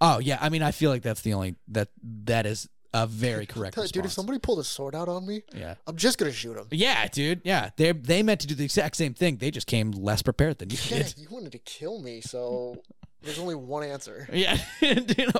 [0.00, 1.88] Oh yeah, I mean, I feel like that's the only that
[2.24, 5.74] that is a very correct Dude, if somebody pulled a sword out on me, yeah,
[5.86, 6.66] I'm just gonna shoot him.
[6.72, 7.70] yeah, dude, yeah.
[7.76, 9.36] They they meant to do the exact same thing.
[9.36, 11.14] They just came less prepared than you Yeah, did.
[11.18, 12.76] you wanted to kill me, so
[13.22, 14.28] there's only one answer.
[14.32, 15.32] Yeah, dude,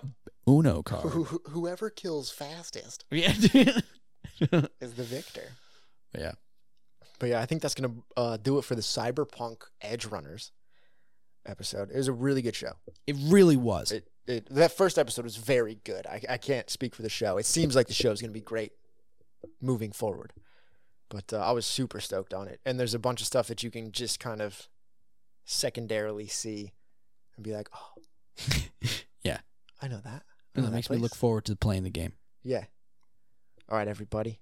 [0.49, 1.11] Uno card.
[1.11, 3.83] Who- who- Whoever kills fastest Yeah, dude.
[4.81, 5.49] is the victor.
[6.17, 6.33] yeah.
[7.19, 10.53] But yeah, I think that's gonna uh, do it for the Cyberpunk Edgerunners
[11.47, 11.91] episode.
[11.91, 12.73] It was a really good show.
[13.07, 13.93] It really was.
[13.93, 16.07] It, it that first episode was very good.
[16.07, 17.39] I, I can't speak for the show.
[17.39, 18.73] It seems like the show is gonna be great
[19.61, 20.33] moving forward.
[21.09, 23.63] But uh, I was super stoked on it, and there's a bunch of stuff that
[23.63, 24.69] you can just kind of
[25.45, 26.73] secondarily see
[27.37, 28.01] and be like, oh,
[29.23, 29.39] Yeah.
[29.83, 30.23] I know that.
[30.23, 32.13] I and know that makes me look forward to playing the game.
[32.43, 32.65] Yeah.
[33.69, 34.41] All right, everybody.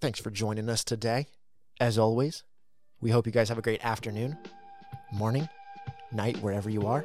[0.00, 1.26] Thanks for joining us today.
[1.80, 2.44] As always,
[3.00, 4.36] we hope you guys have a great afternoon,
[5.12, 5.48] morning,
[6.12, 7.04] night, wherever you are.